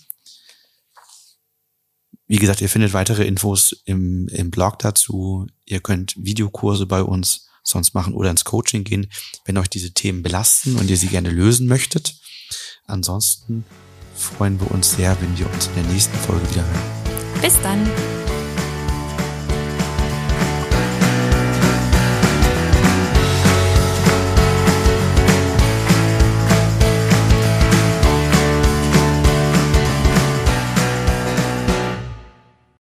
Wie 2.27 2.39
gesagt, 2.39 2.61
ihr 2.61 2.69
findet 2.69 2.93
weitere 2.93 3.25
Infos 3.27 3.83
im, 3.87 4.29
im 4.29 4.53
Blog 4.53 4.79
dazu. 4.79 5.49
Ihr 5.65 5.81
könnt 5.81 6.15
Videokurse 6.17 6.87
bei 6.87 7.03
uns 7.03 7.50
sonst 7.71 7.95
machen 7.95 8.15
oder 8.15 8.31
ins 8.31 8.45
Coaching 8.45 8.85
gehen, 8.85 9.11
wenn 9.45 9.59
euch 9.59 9.69
diese 9.69 9.93
Themen 9.93 10.23
belasten 10.23 10.77
und 10.77 10.91
ihr 10.91 10.97
sie 10.97 11.09
gerne 11.09 11.31
lösen 11.31 11.67
möchtet. 11.67 12.17
Ansonsten 12.87 13.65
freuen 14.15 14.61
wir 14.61 14.71
uns 14.71 14.93
sehr, 14.93 15.17
wenn 15.21 15.39
wir 15.39 15.51
uns 15.53 15.69
in 15.69 15.75
der 15.75 15.85
nächsten 15.85 16.17
Folge 16.19 16.49
wieder 16.51 16.65
hören. 16.65 17.41
Bis 17.41 17.55
dann. 17.63 18.20